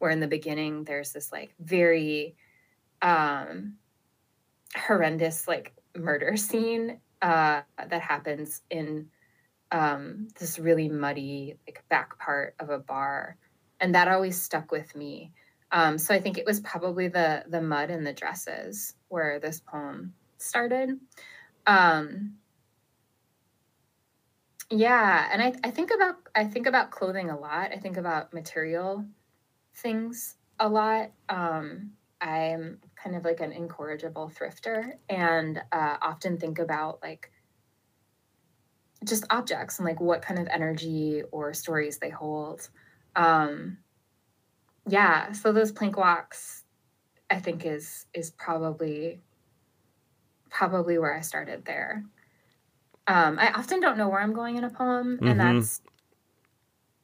where 0.00 0.10
in 0.10 0.18
the 0.18 0.26
beginning 0.26 0.82
there's 0.82 1.12
this 1.12 1.30
like 1.30 1.54
very 1.60 2.34
um, 3.00 3.74
horrendous 4.74 5.46
like 5.46 5.72
murder 5.96 6.36
scene 6.36 6.98
uh, 7.22 7.62
that 7.78 8.02
happens 8.02 8.62
in 8.70 9.08
um, 9.74 10.28
this 10.38 10.60
really 10.60 10.88
muddy 10.88 11.58
like 11.66 11.82
back 11.88 12.16
part 12.20 12.54
of 12.60 12.70
a 12.70 12.78
bar, 12.78 13.36
and 13.80 13.94
that 13.94 14.06
always 14.06 14.40
stuck 14.40 14.70
with 14.70 14.94
me. 14.94 15.32
Um, 15.72 15.98
so 15.98 16.14
I 16.14 16.20
think 16.20 16.38
it 16.38 16.46
was 16.46 16.60
probably 16.60 17.08
the 17.08 17.44
the 17.48 17.60
mud 17.60 17.90
and 17.90 18.06
the 18.06 18.12
dresses 18.12 18.94
where 19.08 19.40
this 19.40 19.60
poem 19.60 20.14
started. 20.38 20.90
Um, 21.66 22.36
yeah, 24.70 25.28
and 25.32 25.42
I, 25.42 25.54
I 25.64 25.70
think 25.72 25.90
about 25.92 26.16
I 26.36 26.44
think 26.44 26.66
about 26.68 26.92
clothing 26.92 27.30
a 27.30 27.38
lot. 27.38 27.72
I 27.72 27.76
think 27.76 27.96
about 27.96 28.32
material 28.32 29.04
things 29.74 30.36
a 30.60 30.68
lot. 30.68 31.10
Um, 31.28 31.94
I'm 32.20 32.78
kind 32.94 33.16
of 33.16 33.24
like 33.24 33.40
an 33.40 33.50
incorrigible 33.50 34.30
thrifter 34.32 34.92
and 35.08 35.60
uh, 35.72 35.96
often 36.00 36.38
think 36.38 36.60
about 36.60 37.02
like 37.02 37.32
just 39.06 39.24
objects 39.30 39.78
and 39.78 39.86
like 39.86 40.00
what 40.00 40.22
kind 40.22 40.38
of 40.38 40.48
energy 40.48 41.22
or 41.30 41.52
stories 41.54 41.98
they 41.98 42.10
hold. 42.10 42.68
Um, 43.16 43.78
yeah, 44.86 45.32
so 45.32 45.52
those 45.52 45.72
plank 45.72 45.96
walks, 45.96 46.64
I 47.30 47.38
think 47.38 47.64
is 47.64 48.06
is 48.14 48.30
probably 48.30 49.20
probably 50.50 50.98
where 50.98 51.14
I 51.14 51.20
started 51.20 51.64
there. 51.64 52.04
Um, 53.06 53.38
I 53.38 53.52
often 53.52 53.80
don't 53.80 53.98
know 53.98 54.08
where 54.08 54.20
I'm 54.20 54.32
going 54.32 54.56
in 54.56 54.64
a 54.64 54.70
poem, 54.70 55.16
mm-hmm. 55.16 55.26
and 55.26 55.40
that's 55.40 55.82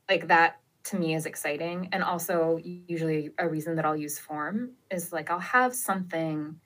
like 0.09 0.29
that 0.29 0.61
to 0.85 0.99
me 0.99 1.15
is 1.15 1.27
exciting. 1.27 1.89
And 1.93 2.03
also, 2.03 2.59
usually, 2.63 3.31
a 3.39 3.49
reason 3.49 3.77
that 3.77 3.85
I'll 3.85 3.97
use 3.97 4.19
form 4.19 4.73
is 4.91 5.13
like 5.13 5.31
I'll 5.31 5.39
have 5.39 5.75
something. 5.75 6.61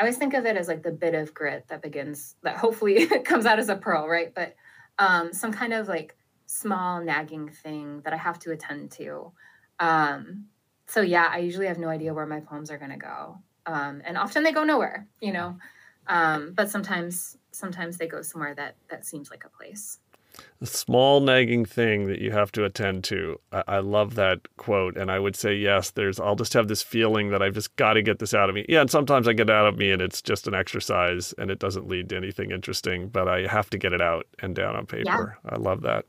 I 0.00 0.04
always 0.04 0.16
think 0.16 0.32
of 0.32 0.46
it 0.46 0.56
as 0.56 0.66
like 0.66 0.82
the 0.82 0.92
bit 0.92 1.14
of 1.14 1.34
grit 1.34 1.66
that 1.68 1.82
begins, 1.82 2.34
that 2.42 2.56
hopefully 2.56 3.06
comes 3.24 3.44
out 3.44 3.58
as 3.58 3.68
a 3.68 3.76
pearl, 3.76 4.08
right? 4.08 4.34
But 4.34 4.56
um, 4.98 5.34
some 5.34 5.52
kind 5.52 5.74
of 5.74 5.88
like 5.88 6.16
small 6.46 7.04
nagging 7.04 7.50
thing 7.50 8.00
that 8.04 8.14
I 8.14 8.16
have 8.16 8.38
to 8.40 8.50
attend 8.50 8.92
to. 8.92 9.30
Um, 9.78 10.46
so 10.86 11.02
yeah, 11.02 11.28
I 11.30 11.38
usually 11.40 11.66
have 11.66 11.78
no 11.78 11.88
idea 11.88 12.14
where 12.14 12.24
my 12.24 12.40
poems 12.40 12.70
are 12.70 12.78
going 12.78 12.92
to 12.92 12.96
go. 12.96 13.40
Um, 13.66 14.00
and 14.06 14.16
often 14.16 14.42
they 14.42 14.52
go 14.52 14.64
nowhere, 14.64 15.06
you 15.20 15.34
know. 15.34 15.58
Um, 16.06 16.54
but 16.54 16.70
sometimes 16.70 17.36
sometimes 17.52 17.98
they 17.98 18.06
go 18.06 18.22
somewhere 18.22 18.54
that 18.54 18.76
that 18.88 19.04
seems 19.04 19.30
like 19.30 19.44
a 19.44 19.50
place 19.50 19.98
a 20.60 20.66
small 20.66 21.20
nagging 21.20 21.64
thing 21.64 22.06
that 22.06 22.20
you 22.20 22.30
have 22.32 22.52
to 22.52 22.64
attend 22.64 23.04
to. 23.04 23.40
I, 23.52 23.62
I, 23.66 23.78
love 23.78 24.14
that 24.16 24.40
quote, 24.56 24.96
and 24.96 25.10
I 25.10 25.18
would 25.18 25.34
say 25.34 25.54
yes. 25.54 25.90
There's, 25.90 26.20
I'll 26.20 26.36
just 26.36 26.52
have 26.52 26.68
this 26.68 26.82
feeling 26.82 27.30
that 27.30 27.42
I've 27.42 27.54
just 27.54 27.74
got 27.76 27.94
to 27.94 28.02
get 28.02 28.18
this 28.18 28.34
out 28.34 28.48
of 28.48 28.54
me. 28.54 28.66
Yeah, 28.68 28.82
and 28.82 28.90
sometimes 28.90 29.26
I 29.26 29.32
get 29.32 29.48
it 29.48 29.54
out 29.54 29.66
of 29.66 29.78
me, 29.78 29.90
and 29.90 30.02
it's 30.02 30.20
just 30.20 30.46
an 30.46 30.54
exercise, 30.54 31.32
and 31.38 31.50
it 31.50 31.58
doesn't 31.58 31.88
lead 31.88 32.10
to 32.10 32.16
anything 32.16 32.50
interesting. 32.50 33.08
But 33.08 33.28
I 33.28 33.46
have 33.46 33.70
to 33.70 33.78
get 33.78 33.92
it 33.92 34.02
out 34.02 34.26
and 34.40 34.54
down 34.54 34.76
on 34.76 34.86
paper. 34.86 35.38
Yeah. 35.44 35.50
I 35.50 35.56
love 35.56 35.80
that. 35.82 36.04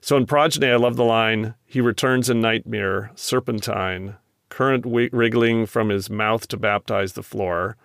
So 0.00 0.16
in 0.16 0.26
Progeny, 0.26 0.68
I 0.68 0.76
love 0.76 0.96
the 0.96 1.04
line: 1.04 1.54
"He 1.66 1.80
returns 1.80 2.30
in 2.30 2.40
nightmare, 2.40 3.10
serpentine, 3.14 4.16
current 4.48 4.84
wriggling 4.86 5.66
from 5.66 5.88
his 5.88 6.08
mouth 6.08 6.46
to 6.48 6.56
baptize 6.56 7.14
the 7.14 7.22
floor." 7.22 7.76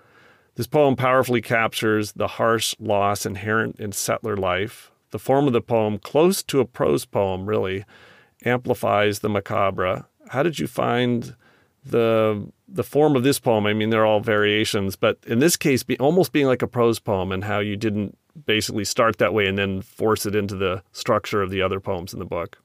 This 0.56 0.68
poem 0.68 0.96
powerfully 0.96 1.42
captures 1.42 2.14
the 2.14 2.28
harsh 2.28 2.76
loss 2.80 3.26
inherent 3.26 3.78
in 3.78 3.92
settler 3.92 4.38
life, 4.38 4.90
the 5.16 5.20
form 5.20 5.48
of 5.48 5.54
the 5.54 5.62
poem, 5.62 5.98
close 5.98 6.44
to 6.44 6.60
a 6.60 6.66
prose 6.66 7.06
poem, 7.06 7.46
really 7.46 7.86
amplifies 8.44 9.20
the 9.20 9.30
macabre. 9.30 10.06
How 10.28 10.44
did 10.44 10.60
you 10.60 10.68
find 10.68 11.38
the 11.86 12.52
the 12.68 12.84
form 12.84 13.16
of 13.16 13.24
this 13.24 13.40
poem? 13.40 13.66
I 13.66 13.72
mean, 13.72 13.92
they're 13.92 14.06
all 14.06 14.20
variations, 14.20 14.98
but 14.98 15.18
in 15.26 15.40
this 15.40 15.56
case, 15.56 15.84
be, 15.84 15.98
almost 16.00 16.34
being 16.34 16.48
like 16.48 16.62
a 16.62 16.68
prose 16.68 17.00
poem, 17.00 17.32
and 17.32 17.46
how 17.46 17.60
you 17.60 17.78
didn't 17.78 18.18
basically 18.46 18.84
start 18.84 19.20
that 19.20 19.34
way 19.34 19.48
and 19.48 19.58
then 19.58 19.82
force 19.82 20.26
it 20.26 20.36
into 20.36 20.58
the 20.58 20.84
structure 20.92 21.42
of 21.42 21.50
the 21.50 21.62
other 21.62 21.80
poems 21.80 22.12
in 22.12 22.20
the 22.20 22.26
book. 22.26 22.58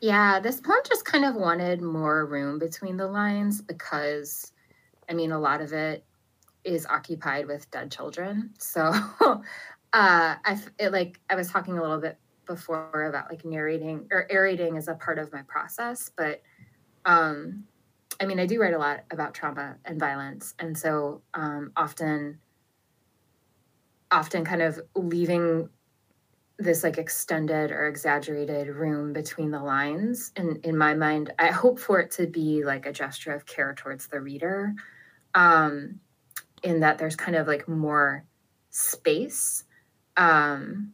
Yeah, 0.00 0.40
this 0.40 0.60
poem 0.60 0.80
just 0.88 1.04
kind 1.04 1.24
of 1.24 1.36
wanted 1.36 1.80
more 1.80 2.26
room 2.26 2.58
between 2.58 2.96
the 2.96 3.06
lines 3.06 3.62
because, 3.62 4.50
I 5.08 5.14
mean, 5.14 5.30
a 5.30 5.38
lot 5.38 5.60
of 5.60 5.72
it 5.72 6.04
is 6.64 6.84
occupied 6.86 7.46
with 7.46 7.70
dead 7.70 7.92
children. 7.92 8.50
So 8.58 8.92
uh 9.92 10.36
i 10.44 10.58
it 10.78 10.92
like 10.92 11.20
i 11.30 11.34
was 11.34 11.50
talking 11.50 11.78
a 11.78 11.80
little 11.80 12.00
bit 12.00 12.18
before 12.46 13.04
about 13.08 13.30
like 13.30 13.44
narrating 13.44 14.06
or 14.10 14.26
aerating 14.30 14.76
as 14.76 14.88
a 14.88 14.94
part 14.94 15.18
of 15.18 15.32
my 15.32 15.42
process 15.42 16.10
but 16.16 16.40
um 17.04 17.64
i 18.20 18.26
mean 18.26 18.40
i 18.40 18.46
do 18.46 18.60
write 18.60 18.74
a 18.74 18.78
lot 18.78 19.04
about 19.10 19.34
trauma 19.34 19.76
and 19.84 19.98
violence 19.98 20.54
and 20.58 20.76
so 20.76 21.22
um 21.34 21.72
often 21.76 22.38
often 24.10 24.44
kind 24.44 24.62
of 24.62 24.80
leaving 24.94 25.68
this 26.58 26.84
like 26.84 26.98
extended 26.98 27.70
or 27.70 27.86
exaggerated 27.86 28.68
room 28.68 29.12
between 29.12 29.50
the 29.50 29.58
lines 29.58 30.32
and 30.36 30.64
in 30.64 30.76
my 30.76 30.94
mind 30.94 31.32
i 31.38 31.48
hope 31.48 31.78
for 31.78 31.98
it 32.00 32.10
to 32.10 32.26
be 32.26 32.64
like 32.64 32.86
a 32.86 32.92
gesture 32.92 33.32
of 33.32 33.46
care 33.46 33.74
towards 33.74 34.06
the 34.08 34.20
reader 34.20 34.74
um 35.34 35.98
in 36.62 36.80
that 36.80 36.98
there's 36.98 37.16
kind 37.16 37.36
of 37.36 37.46
like 37.46 37.68
more 37.68 38.24
space 38.70 39.64
um, 40.16 40.92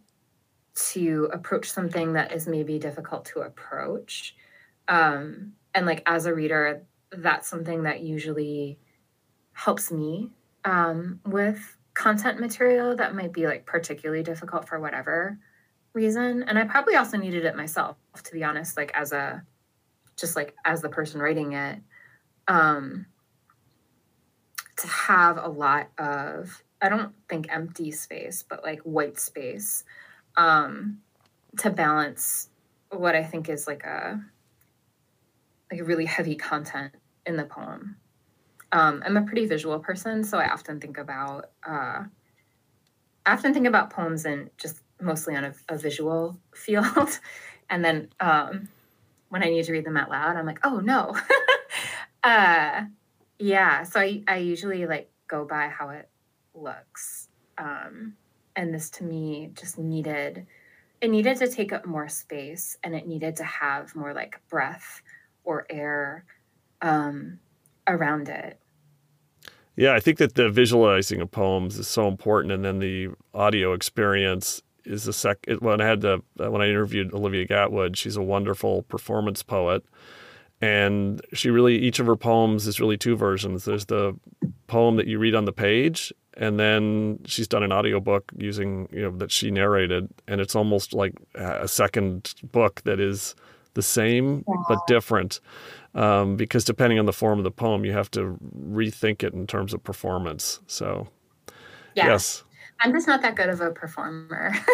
to 0.92 1.28
approach 1.32 1.70
something 1.70 2.12
that 2.12 2.32
is 2.32 2.46
maybe 2.46 2.78
difficult 2.78 3.24
to 3.26 3.40
approach. 3.40 4.36
Um, 4.86 5.52
and 5.74 5.86
like 5.86 6.02
as 6.06 6.26
a 6.26 6.34
reader, 6.34 6.84
that's 7.10 7.48
something 7.48 7.82
that 7.82 8.00
usually 8.00 8.78
helps 9.52 9.90
me 9.90 10.30
um, 10.64 11.20
with 11.26 11.76
content 11.94 12.38
material 12.38 12.94
that 12.94 13.14
might 13.14 13.32
be 13.32 13.46
like 13.46 13.66
particularly 13.66 14.22
difficult 14.22 14.68
for 14.68 14.78
whatever 14.78 15.38
reason. 15.94 16.44
And 16.44 16.58
I 16.58 16.64
probably 16.64 16.94
also 16.94 17.16
needed 17.16 17.44
it 17.44 17.56
myself, 17.56 17.96
to 18.22 18.32
be 18.32 18.44
honest, 18.44 18.76
like 18.76 18.92
as 18.94 19.12
a 19.12 19.42
just 20.16 20.36
like 20.36 20.54
as 20.64 20.82
the 20.82 20.88
person 20.88 21.20
writing 21.20 21.52
it, 21.52 21.80
um, 22.46 23.06
to 24.76 24.86
have 24.86 25.38
a 25.38 25.48
lot 25.48 25.88
of 25.98 26.62
I 26.80 26.88
don't 26.88 27.12
think 27.28 27.46
empty 27.50 27.90
space, 27.90 28.44
but 28.48 28.62
like 28.62 28.80
white 28.80 29.18
space 29.18 29.84
um, 30.36 30.98
to 31.58 31.70
balance 31.70 32.48
what 32.90 33.14
I 33.14 33.24
think 33.24 33.48
is 33.48 33.66
like 33.66 33.84
a 33.84 34.20
like 35.70 35.80
a 35.80 35.84
really 35.84 36.06
heavy 36.06 36.34
content 36.34 36.94
in 37.26 37.36
the 37.36 37.44
poem. 37.44 37.96
Um, 38.72 39.02
I'm 39.04 39.16
a 39.16 39.22
pretty 39.22 39.46
visual 39.46 39.78
person, 39.78 40.24
so 40.24 40.38
I 40.38 40.50
often 40.50 40.80
think 40.80 40.98
about 40.98 41.50
uh, 41.66 42.04
I 43.26 43.32
often 43.32 43.52
think 43.52 43.66
about 43.66 43.90
poems 43.90 44.24
and 44.24 44.50
just 44.56 44.82
mostly 45.00 45.36
on 45.36 45.44
a, 45.44 45.54
a 45.68 45.76
visual 45.76 46.38
field, 46.54 47.18
and 47.68 47.84
then 47.84 48.08
um, 48.20 48.68
when 49.30 49.42
I 49.42 49.50
need 49.50 49.64
to 49.64 49.72
read 49.72 49.84
them 49.84 49.96
out 49.96 50.10
loud, 50.10 50.36
I'm 50.36 50.46
like, 50.46 50.60
oh 50.64 50.78
no, 50.78 51.16
uh, 52.24 52.84
yeah. 53.38 53.82
So 53.82 54.00
I 54.00 54.22
I 54.28 54.36
usually 54.36 54.86
like 54.86 55.10
go 55.26 55.44
by 55.44 55.68
how 55.68 55.90
it 55.90 56.08
looks. 56.60 57.28
Um, 57.56 58.14
and 58.56 58.74
this 58.74 58.90
to 58.90 59.04
me 59.04 59.50
just 59.54 59.78
needed 59.78 60.46
it 61.00 61.10
needed 61.10 61.36
to 61.38 61.48
take 61.48 61.72
up 61.72 61.86
more 61.86 62.08
space 62.08 62.76
and 62.82 62.94
it 62.94 63.06
needed 63.06 63.36
to 63.36 63.44
have 63.44 63.94
more 63.94 64.12
like 64.12 64.40
breath 64.48 65.00
or 65.44 65.64
air 65.70 66.24
um, 66.82 67.38
around 67.86 68.28
it. 68.28 68.58
Yeah, 69.76 69.94
I 69.94 70.00
think 70.00 70.18
that 70.18 70.34
the 70.34 70.50
visualizing 70.50 71.20
of 71.20 71.30
poems 71.30 71.78
is 71.78 71.86
so 71.86 72.08
important, 72.08 72.52
and 72.52 72.64
then 72.64 72.80
the 72.80 73.10
audio 73.32 73.74
experience 73.74 74.60
is 74.84 75.04
the 75.04 75.12
sec. 75.12 75.46
When 75.60 75.80
I 75.80 75.86
had 75.86 76.00
the 76.00 76.20
when 76.34 76.60
I 76.60 76.68
interviewed 76.68 77.14
Olivia 77.14 77.46
Gatwood, 77.46 77.94
she's 77.94 78.16
a 78.16 78.22
wonderful 78.22 78.82
performance 78.82 79.44
poet, 79.44 79.84
and 80.60 81.20
she 81.32 81.50
really 81.50 81.78
each 81.78 82.00
of 82.00 82.06
her 82.06 82.16
poems 82.16 82.66
is 82.66 82.80
really 82.80 82.96
two 82.96 83.14
versions. 83.14 83.66
There's 83.66 83.84
the 83.84 84.18
poem 84.66 84.96
that 84.96 85.06
you 85.06 85.20
read 85.20 85.36
on 85.36 85.44
the 85.44 85.52
page, 85.52 86.12
and 86.38 86.58
then 86.58 87.18
she's 87.26 87.48
done 87.48 87.62
an 87.62 87.72
audiobook 87.72 88.30
using 88.36 88.88
you 88.92 89.02
know 89.02 89.10
that 89.10 89.30
she 89.30 89.50
narrated 89.50 90.08
and 90.26 90.40
it's 90.40 90.54
almost 90.54 90.94
like 90.94 91.12
a 91.34 91.68
second 91.68 92.34
book 92.52 92.80
that 92.84 93.00
is 93.00 93.34
the 93.74 93.82
same 93.82 94.44
yeah. 94.48 94.54
but 94.68 94.78
different 94.86 95.40
um, 95.94 96.36
because 96.36 96.64
depending 96.64 96.98
on 96.98 97.06
the 97.06 97.12
form 97.12 97.38
of 97.38 97.44
the 97.44 97.50
poem 97.50 97.84
you 97.84 97.92
have 97.92 98.10
to 98.10 98.38
rethink 98.70 99.22
it 99.22 99.34
in 99.34 99.46
terms 99.46 99.74
of 99.74 99.82
performance 99.82 100.60
so 100.66 101.08
yeah. 101.94 102.06
yes 102.06 102.44
i'm 102.80 102.92
just 102.92 103.06
not 103.06 103.20
that 103.20 103.34
good 103.34 103.48
of 103.48 103.60
a 103.60 103.70
performer 103.70 104.54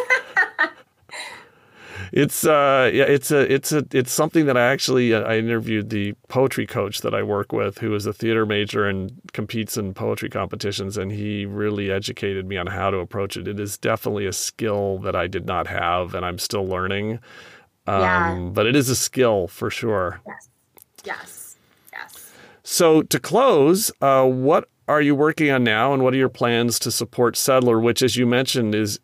it's 2.14 2.46
uh 2.46 2.88
yeah 2.94 3.02
it's 3.02 3.32
a 3.32 3.52
it's 3.52 3.72
a 3.72 3.84
it's 3.90 4.12
something 4.12 4.46
that 4.46 4.56
I 4.56 4.70
actually 4.70 5.12
uh, 5.12 5.22
I 5.22 5.36
interviewed 5.36 5.90
the 5.90 6.12
poetry 6.28 6.64
coach 6.64 7.00
that 7.00 7.12
I 7.12 7.24
work 7.24 7.52
with 7.52 7.78
who 7.78 7.92
is 7.92 8.06
a 8.06 8.12
theater 8.12 8.46
major 8.46 8.86
and 8.86 9.12
competes 9.32 9.76
in 9.76 9.94
poetry 9.94 10.30
competitions 10.30 10.96
and 10.96 11.10
he 11.10 11.44
really 11.44 11.90
educated 11.90 12.46
me 12.46 12.56
on 12.56 12.68
how 12.68 12.90
to 12.90 12.98
approach 12.98 13.36
it. 13.36 13.48
It 13.48 13.58
is 13.58 13.76
definitely 13.76 14.26
a 14.26 14.32
skill 14.32 14.98
that 14.98 15.16
I 15.16 15.26
did 15.26 15.44
not 15.44 15.66
have 15.66 16.14
and 16.14 16.24
I'm 16.24 16.38
still 16.38 16.64
learning. 16.64 17.18
Um, 17.88 18.00
yeah. 18.00 18.50
but 18.52 18.66
it 18.66 18.76
is 18.76 18.88
a 18.88 18.96
skill 18.96 19.48
for 19.48 19.68
sure. 19.68 20.20
Yes. 20.24 20.48
Yes. 21.04 21.56
Yes. 21.92 22.32
So 22.62 23.02
to 23.02 23.18
close, 23.18 23.90
uh, 24.00 24.24
what 24.24 24.68
are 24.86 25.02
you 25.02 25.16
working 25.16 25.50
on 25.50 25.64
now 25.64 25.92
and 25.92 26.04
what 26.04 26.14
are 26.14 26.18
your 26.18 26.28
plans 26.28 26.78
to 26.78 26.92
support 26.92 27.36
Settler, 27.36 27.80
which 27.80 28.02
as 28.02 28.16
you 28.16 28.24
mentioned 28.24 28.72
is 28.72 29.00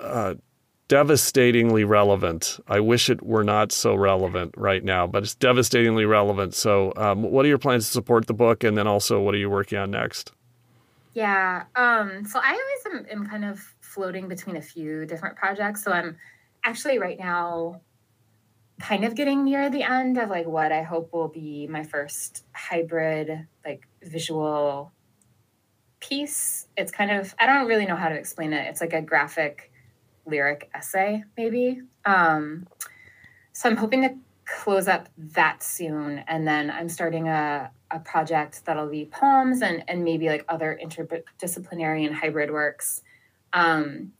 uh, 0.00 0.34
devastatingly 0.88 1.84
relevant. 1.84 2.60
I 2.68 2.80
wish 2.80 3.10
it 3.10 3.22
were 3.22 3.44
not 3.44 3.72
so 3.72 3.94
relevant 3.94 4.54
right 4.56 4.84
now, 4.84 5.06
but 5.06 5.22
it's 5.22 5.34
devastatingly 5.34 6.04
relevant. 6.04 6.54
So, 6.54 6.92
um, 6.96 7.22
what 7.22 7.44
are 7.44 7.48
your 7.48 7.58
plans 7.58 7.86
to 7.86 7.92
support 7.92 8.26
the 8.26 8.34
book, 8.34 8.64
and 8.64 8.76
then 8.76 8.86
also 8.86 9.20
what 9.20 9.34
are 9.34 9.38
you 9.38 9.50
working 9.50 9.78
on 9.78 9.90
next? 9.90 10.32
Yeah, 11.14 11.64
um, 11.74 12.24
so 12.26 12.40
I 12.42 12.50
always 12.50 13.06
am, 13.10 13.20
am 13.20 13.26
kind 13.26 13.44
of 13.44 13.74
floating 13.80 14.28
between 14.28 14.56
a 14.56 14.62
few 14.62 15.06
different 15.06 15.36
projects. 15.36 15.82
So 15.82 15.90
I'm 15.90 16.16
actually 16.62 16.98
right 16.98 17.18
now 17.18 17.80
kind 18.78 19.04
of 19.04 19.14
getting 19.14 19.44
near 19.44 19.70
the 19.70 19.82
end 19.82 20.18
of 20.18 20.28
like 20.28 20.46
what 20.46 20.72
I 20.72 20.82
hope 20.82 21.14
will 21.14 21.28
be 21.28 21.66
my 21.66 21.82
first 21.82 22.44
hybrid 22.52 23.46
like 23.64 23.88
visual 24.02 24.92
piece. 26.00 26.68
It's 26.76 26.92
kind 26.92 27.10
of 27.10 27.34
I 27.38 27.46
don't 27.46 27.66
really 27.66 27.86
know 27.86 27.96
how 27.96 28.10
to 28.10 28.14
explain 28.14 28.52
it. 28.52 28.66
It's 28.68 28.82
like 28.82 28.92
a 28.92 29.00
graphic 29.00 29.72
lyric 30.26 30.70
essay, 30.74 31.24
maybe. 31.36 31.82
Um, 32.04 32.66
so 33.52 33.68
I'm 33.68 33.76
hoping 33.76 34.02
to 34.02 34.14
close 34.44 34.88
up 34.88 35.08
that 35.16 35.62
soon. 35.62 36.24
And 36.28 36.46
then 36.46 36.70
I'm 36.70 36.88
starting 36.88 37.28
a, 37.28 37.70
a 37.90 37.98
project 37.98 38.64
that'll 38.64 38.88
be 38.88 39.06
poems 39.06 39.62
and, 39.62 39.82
and 39.88 40.04
maybe 40.04 40.28
like 40.28 40.44
other 40.48 40.78
interdisciplinary 40.82 42.06
and 42.06 42.14
hybrid 42.14 42.50
works 42.50 43.02
um, 43.52 44.12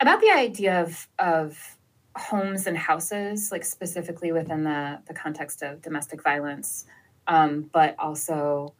about 0.00 0.20
the 0.20 0.30
idea 0.30 0.82
of, 0.82 1.08
of 1.18 1.76
homes 2.14 2.66
and 2.66 2.76
houses, 2.76 3.50
like 3.50 3.64
specifically 3.64 4.32
within 4.32 4.64
the, 4.64 5.00
the 5.06 5.14
context 5.14 5.62
of 5.62 5.82
domestic 5.82 6.22
violence, 6.22 6.86
um, 7.26 7.68
but 7.72 7.94
also 7.98 8.74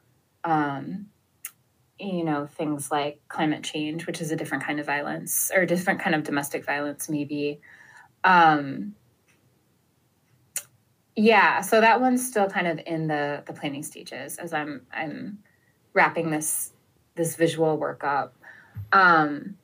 um, 0.44 1.06
you 1.98 2.24
know 2.24 2.46
things 2.46 2.90
like 2.90 3.20
climate 3.28 3.64
change 3.64 4.06
which 4.06 4.20
is 4.20 4.30
a 4.30 4.36
different 4.36 4.62
kind 4.64 4.78
of 4.78 4.86
violence 4.86 5.50
or 5.54 5.62
a 5.62 5.66
different 5.66 6.00
kind 6.00 6.14
of 6.14 6.22
domestic 6.22 6.64
violence 6.64 7.08
maybe. 7.08 7.60
Um 8.24 8.94
yeah 11.18 11.62
so 11.62 11.80
that 11.80 12.00
one's 12.00 12.26
still 12.26 12.48
kind 12.48 12.66
of 12.66 12.78
in 12.86 13.06
the 13.06 13.42
the 13.46 13.52
planning 13.54 13.82
stages 13.82 14.36
as 14.36 14.52
i'm 14.52 14.82
i'm 14.92 15.38
wrapping 15.94 16.30
this 16.30 16.72
this 17.14 17.36
visual 17.36 17.78
work 17.78 18.04
up. 18.04 18.36
Um 18.92 19.56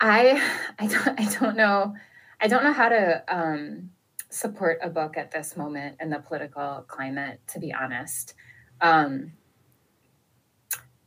i 0.00 0.40
i 0.78 0.86
don't 0.86 1.20
i 1.20 1.38
don't 1.40 1.56
know 1.56 1.94
i 2.40 2.46
don't 2.46 2.64
know 2.64 2.72
how 2.72 2.88
to 2.88 3.24
um 3.28 3.90
support 4.30 4.78
a 4.82 4.90
book 4.90 5.16
at 5.16 5.30
this 5.30 5.56
moment 5.56 5.96
in 6.00 6.10
the 6.10 6.18
political 6.18 6.84
climate 6.86 7.40
to 7.48 7.58
be 7.58 7.72
honest. 7.72 8.34
Um 8.80 9.32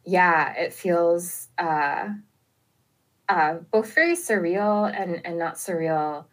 yeah, 0.06 0.54
it 0.54 0.74
feels 0.74 1.50
uh, 1.58 2.10
uh, 3.30 3.56
both 3.72 3.94
very 3.94 4.16
surreal 4.16 4.92
and, 4.94 5.26
and 5.26 5.38
not 5.38 5.56
surreal 5.56 6.26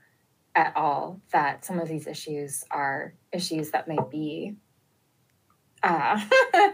at 0.55 0.77
all 0.77 1.21
that 1.33 1.65
some 1.65 1.79
of 1.79 1.89
these 1.89 2.07
issues 2.07 2.65
are 2.71 3.15
issues 3.33 3.71
that 3.71 3.87
might 3.87 4.11
be, 4.11 4.57
uh, 5.83 6.21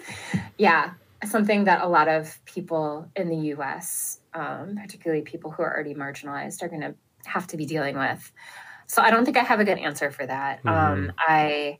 yeah, 0.59 0.92
something 1.24 1.64
that 1.64 1.82
a 1.82 1.88
lot 1.88 2.09
of 2.09 2.42
people 2.45 3.11
in 3.16 3.28
the 3.28 3.49
US, 3.55 4.20
um, 4.32 4.76
particularly 4.80 5.22
people 5.22 5.51
who 5.51 5.62
are 5.62 5.72
already 5.72 5.95
marginalized, 5.95 6.62
are 6.62 6.68
going 6.68 6.80
to 6.80 6.95
have 7.26 7.47
to 7.49 7.57
be 7.57 7.66
dealing 7.66 7.99
with. 7.99 8.32
So 8.86 9.03
I 9.03 9.11
don't 9.11 9.24
think 9.24 9.36
I 9.36 9.42
have 9.42 9.61
a 9.61 9.64
good 9.64 9.78
answer 9.78 10.11
for 10.11 10.26
that. 10.26 10.62
Mm-hmm. 10.62 10.68
Um, 10.68 11.12
I 11.18 11.78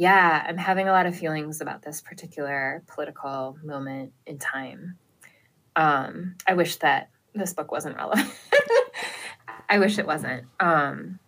yeah, 0.00 0.46
I'm 0.48 0.56
having 0.56 0.88
a 0.88 0.92
lot 0.92 1.04
of 1.04 1.14
feelings 1.14 1.60
about 1.60 1.82
this 1.82 2.00
particular 2.00 2.82
political 2.86 3.58
moment 3.62 4.14
in 4.26 4.38
time. 4.38 4.96
Um, 5.76 6.36
I 6.46 6.54
wish 6.54 6.76
that 6.76 7.10
this 7.34 7.52
book 7.52 7.70
wasn't 7.70 7.96
relevant. 7.96 8.30
I 9.68 9.78
wish 9.78 9.98
it 9.98 10.06
wasn't. 10.06 10.44
Um, 10.58 11.18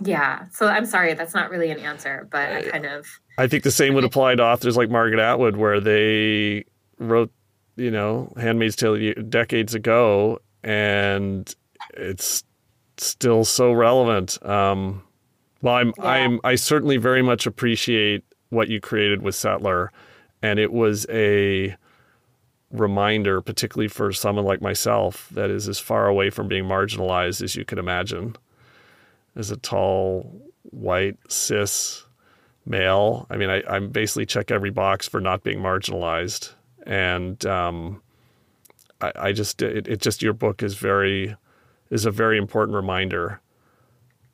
yeah, 0.00 0.44
so 0.52 0.68
I'm 0.68 0.86
sorry, 0.86 1.14
that's 1.14 1.34
not 1.34 1.50
really 1.50 1.72
an 1.72 1.80
answer, 1.80 2.28
but 2.30 2.52
I 2.52 2.62
kind 2.62 2.86
of. 2.86 3.04
I 3.36 3.48
think 3.48 3.64
the 3.64 3.72
same 3.72 3.94
would 3.94 4.04
apply 4.04 4.36
to 4.36 4.44
authors 4.44 4.76
like 4.76 4.88
Margaret 4.88 5.18
Atwood, 5.18 5.56
where 5.56 5.80
they 5.80 6.64
wrote, 6.98 7.32
you 7.74 7.90
know, 7.90 8.32
Handmaid's 8.36 8.76
Tale 8.76 9.12
decades 9.28 9.74
ago, 9.74 10.38
and 10.62 11.52
it's 11.94 12.44
still 12.96 13.44
so 13.44 13.72
relevant. 13.72 14.40
Um, 14.46 15.02
well, 15.62 15.74
I'm 15.74 15.92
yeah. 15.96 16.04
I'm 16.04 16.40
I 16.44 16.56
certainly 16.56 16.96
very 16.98 17.22
much 17.22 17.46
appreciate 17.46 18.24
what 18.50 18.68
you 18.68 18.80
created 18.80 19.22
with 19.22 19.34
Settler, 19.34 19.90
and 20.42 20.58
it 20.58 20.72
was 20.72 21.06
a 21.08 21.74
reminder, 22.70 23.40
particularly 23.40 23.88
for 23.88 24.12
someone 24.12 24.44
like 24.44 24.60
myself, 24.60 25.28
that 25.30 25.50
is 25.50 25.68
as 25.68 25.78
far 25.78 26.06
away 26.08 26.30
from 26.30 26.48
being 26.48 26.64
marginalized 26.64 27.42
as 27.42 27.54
you 27.54 27.64
could 27.64 27.78
imagine. 27.78 28.36
As 29.36 29.50
a 29.50 29.56
tall, 29.56 30.42
white, 30.64 31.16
cis 31.28 32.04
male, 32.66 33.26
I 33.30 33.36
mean, 33.36 33.48
I, 33.48 33.62
I 33.68 33.78
basically 33.78 34.26
check 34.26 34.50
every 34.50 34.70
box 34.70 35.08
for 35.08 35.20
not 35.20 35.42
being 35.42 35.58
marginalized, 35.58 36.52
and 36.86 37.44
um, 37.46 38.02
I, 39.00 39.12
I 39.16 39.32
just 39.32 39.62
it, 39.62 39.86
it 39.86 40.00
just 40.00 40.22
your 40.22 40.32
book 40.32 40.62
is 40.62 40.74
very 40.74 41.36
is 41.90 42.04
a 42.04 42.10
very 42.10 42.36
important 42.36 42.74
reminder 42.74 43.40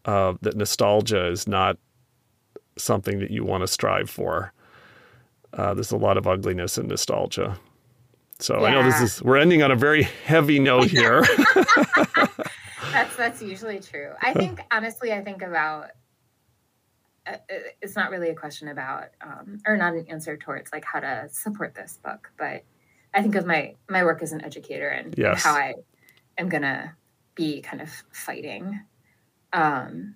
uh, 0.09 0.33
that 0.41 0.57
nostalgia 0.57 1.27
is 1.27 1.47
not 1.47 1.77
something 2.79 3.19
that 3.19 3.31
you 3.31 3.45
want 3.45 3.63
to 3.63 3.67
strive 3.67 4.09
for. 4.09 4.55
Uh, 5.53 5.75
there's 5.75 5.93
a 5.93 5.99
lot 5.99 6.17
of 6.17 6.27
ugliness 6.27 6.79
in 6.79 6.89
nostalgia. 6.89 7.59
So 8.39 8.59
yeah. 8.61 8.69
I 8.69 8.71
know 8.73 8.83
this 8.85 9.01
is 9.03 9.23
we're 9.23 9.37
ending 9.37 9.63
on 9.63 9.71
a 9.71 9.77
very 9.77 10.05
heavy 10.05 10.61
note 10.61 10.87
here. 10.91 11.27
that's 12.91 13.17
that's 13.17 13.43
usually 13.43 13.81
true. 13.81 14.13
I 14.23 14.33
think 14.33 14.63
honestly, 14.71 15.13
I 15.13 15.21
think 15.21 15.43
about 15.43 15.91
uh, 17.27 17.33
uh, 17.33 17.37
it's 17.83 17.95
not 17.95 18.11
really 18.11 18.31
a 18.31 18.35
question 18.35 18.69
about 18.69 19.09
um, 19.21 19.59
or 19.67 19.77
not 19.77 19.93
an 19.93 20.07
answer 20.09 20.39
towards 20.39 20.73
like 20.73 20.87
how 20.87 21.01
to 21.01 21.29
support 21.31 21.75
this 21.75 21.99
book, 22.03 22.33
but 22.39 22.65
I 23.13 23.21
think 23.21 23.35
of 23.35 23.45
my 23.45 23.75
my 23.91 24.05
work 24.05 24.23
as 24.23 24.33
an 24.33 24.43
educator 24.43 24.89
and 24.89 25.15
yes. 25.19 25.45
how 25.45 25.53
I 25.53 25.75
am 26.39 26.49
gonna 26.49 26.97
be 27.35 27.61
kind 27.61 27.83
of 27.83 27.91
fighting 28.11 28.81
um, 29.53 30.15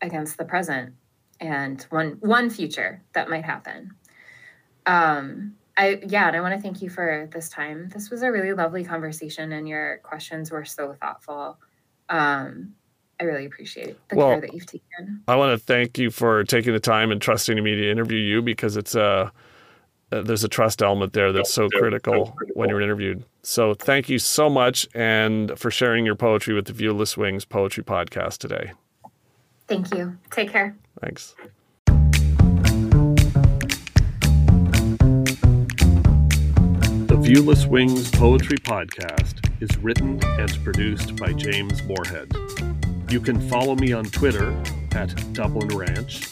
against 0.00 0.38
the 0.38 0.44
present 0.44 0.94
and 1.40 1.82
one 1.90 2.18
one 2.20 2.50
future 2.50 3.02
that 3.12 3.28
might 3.28 3.44
happen. 3.44 3.92
Um, 4.86 5.54
I 5.76 6.00
yeah, 6.06 6.28
and 6.28 6.36
I 6.36 6.40
want 6.40 6.54
to 6.54 6.60
thank 6.60 6.82
you 6.82 6.90
for 6.90 7.28
this 7.32 7.48
time. 7.48 7.88
This 7.90 8.10
was 8.10 8.22
a 8.22 8.32
really 8.32 8.52
lovely 8.52 8.84
conversation, 8.84 9.52
and 9.52 9.68
your 9.68 9.98
questions 10.02 10.50
were 10.50 10.64
so 10.64 10.94
thoughtful. 11.00 11.58
Um, 12.08 12.74
I 13.20 13.24
really 13.24 13.46
appreciate 13.46 13.96
the 14.08 14.16
well, 14.16 14.30
care 14.30 14.40
that 14.40 14.54
you've 14.54 14.66
taken. 14.66 15.22
I 15.26 15.36
want 15.36 15.58
to 15.58 15.64
thank 15.64 15.98
you 15.98 16.10
for 16.10 16.44
taking 16.44 16.72
the 16.72 16.80
time 16.80 17.10
and 17.10 17.20
trusting 17.20 17.62
me 17.62 17.74
to 17.74 17.90
interview 17.90 18.18
you 18.18 18.42
because 18.42 18.76
it's 18.76 18.94
a 18.94 19.32
uh, 20.10 20.22
there's 20.22 20.44
a 20.44 20.48
trust 20.48 20.82
element 20.82 21.12
there 21.12 21.32
that's 21.32 21.52
so 21.52 21.68
critical 21.68 22.36
when 22.54 22.68
you're 22.68 22.80
interviewed. 22.80 23.24
So 23.42 23.74
thank 23.74 24.08
you 24.08 24.18
so 24.18 24.48
much 24.48 24.88
and 24.94 25.58
for 25.58 25.70
sharing 25.70 26.06
your 26.06 26.14
poetry 26.14 26.54
with 26.54 26.66
the 26.66 26.72
Viewless 26.72 27.16
Wings 27.16 27.44
Poetry 27.44 27.84
Podcast 27.84 28.38
today. 28.38 28.72
Thank 29.66 29.92
you. 29.94 30.16
Take 30.30 30.50
care. 30.50 30.76
Thanks. 31.00 31.34
The 37.06 37.16
Viewless 37.16 37.66
Wings 37.66 38.10
Poetry 38.10 38.58
Podcast 38.58 39.62
is 39.62 39.76
written 39.78 40.20
and 40.24 40.64
produced 40.64 41.16
by 41.16 41.32
James 41.34 41.82
Moorhead. 41.82 42.32
You 43.10 43.20
can 43.20 43.40
follow 43.48 43.74
me 43.74 43.92
on 43.92 44.04
Twitter 44.06 44.50
at 44.92 45.14
Dublin 45.32 45.68
Ranch, 45.68 46.26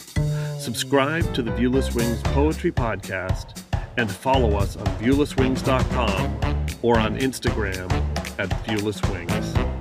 subscribe 0.58 1.34
to 1.34 1.42
the 1.42 1.50
Viewless 1.52 1.94
Wings 1.94 2.20
Poetry 2.22 2.72
Podcast, 2.72 3.62
and 3.96 4.10
follow 4.10 4.56
us 4.56 4.76
on 4.76 4.86
viewlesswings.com 4.98 6.38
or 6.82 6.98
on 6.98 7.18
Instagram 7.18 7.90
at 8.38 8.50
viewlesswings. 8.64 9.75